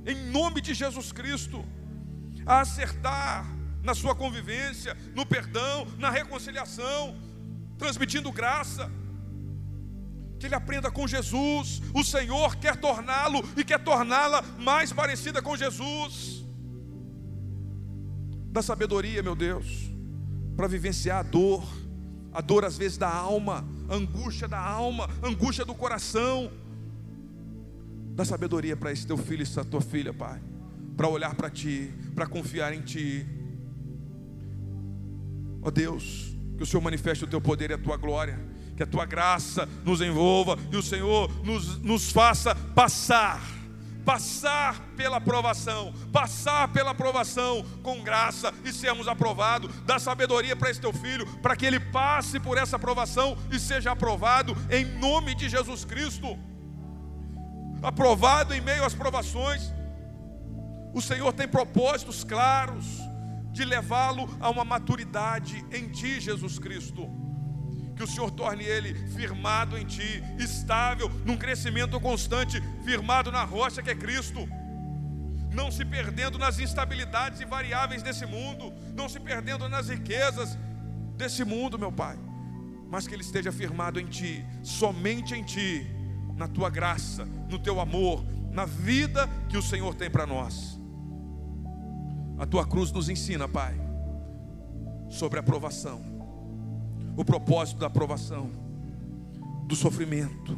em 0.03 0.31
nome 0.31 0.61
de 0.61 0.73
Jesus 0.73 1.11
Cristo. 1.11 1.63
A 2.43 2.61
acertar 2.61 3.45
na 3.83 3.93
sua 3.93 4.15
convivência, 4.15 4.97
no 5.13 5.27
perdão, 5.27 5.85
na 5.99 6.09
reconciliação, 6.09 7.15
transmitindo 7.77 8.31
graça. 8.31 8.89
Que 10.39 10.45
ele 10.45 10.55
aprenda 10.55 10.91
com 10.91 11.07
Jesus. 11.07 11.81
O 11.93 12.03
Senhor 12.03 12.55
quer 12.57 12.75
torná-lo 12.75 13.43
e 13.55 13.63
quer 13.63 13.83
torná-la 13.83 14.41
mais 14.59 14.93
parecida 14.93 15.41
com 15.41 15.55
Jesus. 15.55 16.45
Da 18.51 18.61
sabedoria, 18.61 19.21
meu 19.21 19.35
Deus, 19.35 19.91
para 20.55 20.67
vivenciar 20.67 21.19
a 21.19 21.23
dor, 21.23 21.63
a 22.31 22.41
dor 22.41 22.65
às 22.65 22.77
vezes 22.77 22.97
da 22.97 23.11
alma, 23.11 23.67
angústia 23.89 24.47
da 24.47 24.59
alma, 24.59 25.09
angústia 25.23 25.65
do 25.65 25.73
coração. 25.73 26.51
Dá 28.15 28.25
sabedoria 28.25 28.75
para 28.75 28.91
esse 28.91 29.05
teu 29.05 29.17
filho 29.17 29.41
e 29.41 29.43
essa 29.43 29.63
tua 29.63 29.81
filha, 29.81 30.13
Pai, 30.13 30.41
para 30.95 31.07
olhar 31.07 31.35
para 31.35 31.49
Ti, 31.49 31.93
para 32.15 32.25
confiar 32.25 32.73
em 32.73 32.81
Ti. 32.81 33.25
Ó 35.61 35.67
oh 35.67 35.71
Deus, 35.71 36.36
que 36.57 36.63
o 36.63 36.65
Senhor 36.65 36.81
manifeste 36.81 37.23
o 37.23 37.27
teu 37.27 37.39
poder 37.39 37.69
e 37.69 37.75
a 37.75 37.77
tua 37.77 37.95
glória, 37.95 38.39
que 38.75 38.81
a 38.81 38.87
tua 38.87 39.05
graça 39.05 39.69
nos 39.85 40.01
envolva 40.01 40.57
e 40.71 40.75
o 40.75 40.81
Senhor 40.81 41.29
nos, 41.45 41.77
nos 41.79 42.11
faça 42.11 42.55
passar, 42.55 43.39
passar 44.03 44.79
pela 44.95 45.17
aprovação, 45.17 45.93
passar 46.11 46.67
pela 46.69 46.91
aprovação 46.91 47.63
com 47.83 48.01
graça 48.01 48.51
e 48.65 48.73
sermos 48.73 49.07
aprovados. 49.07 49.71
Dá 49.85 49.99
sabedoria 49.99 50.55
para 50.55 50.71
esse 50.71 50.81
teu 50.81 50.91
filho, 50.91 51.27
para 51.41 51.55
que 51.55 51.65
ele 51.65 51.79
passe 51.79 52.39
por 52.39 52.57
essa 52.57 52.75
aprovação 52.75 53.37
e 53.51 53.59
seja 53.59 53.91
aprovado 53.91 54.57
em 54.71 54.83
nome 54.99 55.35
de 55.35 55.47
Jesus 55.47 55.85
Cristo. 55.85 56.37
Aprovado 57.83 58.53
em 58.55 58.61
meio 58.61 58.83
às 58.83 58.95
provações. 58.95 59.71
O 60.91 61.01
Senhor 61.01 61.31
tem 61.33 61.47
propósitos 61.47 62.23
claros 62.23 63.06
de 63.57 63.65
levá-lo 63.65 64.29
a 64.39 64.49
uma 64.49 64.63
maturidade 64.63 65.65
em 65.71 65.89
Ti, 65.89 66.21
Jesus 66.21 66.59
Cristo. 66.59 67.09
Que 67.95 68.03
o 68.03 68.07
Senhor 68.07 68.29
torne 68.29 68.63
ele 68.63 68.93
firmado 69.09 69.75
em 69.75 69.83
Ti, 69.83 70.23
estável, 70.37 71.09
num 71.25 71.35
crescimento 71.35 71.99
constante, 71.99 72.61
firmado 72.85 73.31
na 73.31 73.43
rocha 73.43 73.81
que 73.81 73.89
é 73.89 73.95
Cristo. 73.95 74.47
Não 75.51 75.71
se 75.71 75.83
perdendo 75.83 76.37
nas 76.37 76.59
instabilidades 76.59 77.41
e 77.41 77.45
variáveis 77.45 78.03
desse 78.03 78.27
mundo, 78.27 78.71
não 78.93 79.09
se 79.09 79.19
perdendo 79.19 79.67
nas 79.67 79.89
riquezas 79.89 80.55
desse 81.15 81.43
mundo, 81.43 81.79
meu 81.79 81.91
Pai, 81.91 82.15
mas 82.91 83.07
que 83.07 83.15
ele 83.15 83.23
esteja 83.23 83.51
firmado 83.51 83.99
em 83.99 84.05
Ti, 84.05 84.45
somente 84.61 85.33
em 85.33 85.43
Ti, 85.43 85.87
na 86.35 86.47
Tua 86.47 86.69
graça, 86.69 87.25
no 87.25 87.57
Teu 87.57 87.79
amor, 87.79 88.23
na 88.51 88.65
vida 88.65 89.27
que 89.49 89.57
o 89.57 89.63
Senhor 89.63 89.95
tem 89.95 90.11
para 90.11 90.27
nós. 90.27 90.76
A 92.37 92.45
tua 92.45 92.65
cruz 92.65 92.91
nos 92.91 93.09
ensina, 93.09 93.47
Pai, 93.47 93.73
sobre 95.09 95.37
a 95.37 95.41
aprovação, 95.41 96.01
o 97.15 97.25
propósito 97.25 97.79
da 97.79 97.87
aprovação, 97.87 98.51
do 99.65 99.75
sofrimento, 99.75 100.57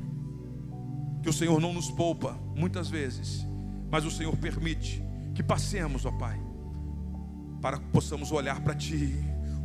que 1.24 1.30
o 1.30 1.34
Senhor 1.34 1.60
não 1.60 1.74
nos 1.74 1.90
poupa 1.90 2.38
muitas 2.56 2.90
vezes, 2.90 3.46
mas 3.90 4.06
o 4.06 4.12
Senhor 4.12 4.36
permite 4.38 5.04
que 5.34 5.42
passemos, 5.42 6.06
ó 6.06 6.12
Pai, 6.12 6.40
para 7.62 7.78
que 7.78 7.86
possamos 7.88 8.32
olhar 8.32 8.62
para 8.62 8.76
Ti, 8.76 9.16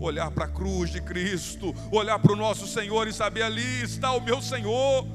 olhar 0.00 0.30
para 0.30 0.44
a 0.44 0.48
cruz 0.48 0.90
de 0.90 1.00
Cristo, 1.00 1.74
olhar 1.90 2.18
para 2.18 2.32
o 2.32 2.36
nosso 2.36 2.66
Senhor 2.66 3.08
e 3.08 3.12
saber 3.12 3.42
ali 3.42 3.82
está 3.82 4.12
o 4.12 4.20
meu 4.20 4.40
Senhor. 4.40 5.06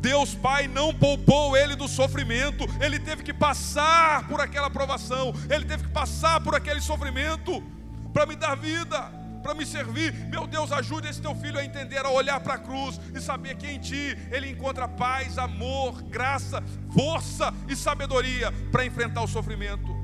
Deus 0.00 0.34
Pai 0.34 0.68
não 0.68 0.94
poupou 0.94 1.56
ele 1.56 1.74
do 1.74 1.88
sofrimento, 1.88 2.64
ele 2.80 2.98
teve 2.98 3.22
que 3.22 3.32
passar 3.32 4.26
por 4.28 4.40
aquela 4.40 4.70
provação, 4.70 5.32
ele 5.50 5.64
teve 5.64 5.84
que 5.84 5.90
passar 5.90 6.40
por 6.40 6.54
aquele 6.54 6.80
sofrimento 6.80 7.62
para 8.12 8.26
me 8.26 8.36
dar 8.36 8.54
vida, 8.54 9.00
para 9.42 9.54
me 9.54 9.64
servir. 9.64 10.12
Meu 10.28 10.46
Deus, 10.46 10.72
ajude 10.72 11.08
esse 11.08 11.20
teu 11.20 11.34
filho 11.34 11.58
a 11.58 11.64
entender, 11.64 11.98
a 11.98 12.10
olhar 12.10 12.40
para 12.40 12.54
a 12.54 12.58
cruz 12.58 13.00
e 13.14 13.20
saber 13.20 13.56
que 13.56 13.66
em 13.66 13.78
ti 13.78 14.16
ele 14.30 14.50
encontra 14.50 14.88
paz, 14.88 15.38
amor, 15.38 16.02
graça, 16.02 16.62
força 16.92 17.52
e 17.68 17.76
sabedoria 17.76 18.52
para 18.70 18.84
enfrentar 18.84 19.22
o 19.22 19.28
sofrimento. 19.28 19.94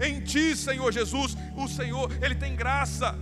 Em 0.00 0.20
ti, 0.20 0.56
Senhor 0.56 0.92
Jesus, 0.92 1.36
o 1.56 1.68
Senhor, 1.68 2.10
ele 2.22 2.34
tem 2.34 2.56
graça 2.56 3.14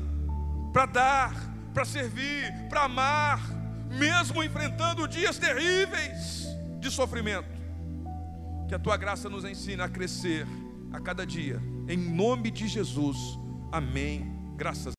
para 0.72 0.86
dar, 0.86 1.34
para 1.74 1.84
servir, 1.84 2.52
para 2.68 2.84
amar 2.84 3.61
mesmo 3.98 4.42
enfrentando 4.42 5.06
dias 5.06 5.38
terríveis 5.38 6.46
de 6.80 6.90
sofrimento. 6.90 7.48
Que 8.68 8.74
a 8.74 8.78
tua 8.78 8.96
graça 8.96 9.28
nos 9.28 9.44
ensine 9.44 9.82
a 9.82 9.88
crescer 9.88 10.46
a 10.92 11.00
cada 11.00 11.26
dia, 11.26 11.60
em 11.88 11.96
nome 11.96 12.50
de 12.50 12.66
Jesus. 12.66 13.16
Amém. 13.70 14.32
Graças 14.56 14.86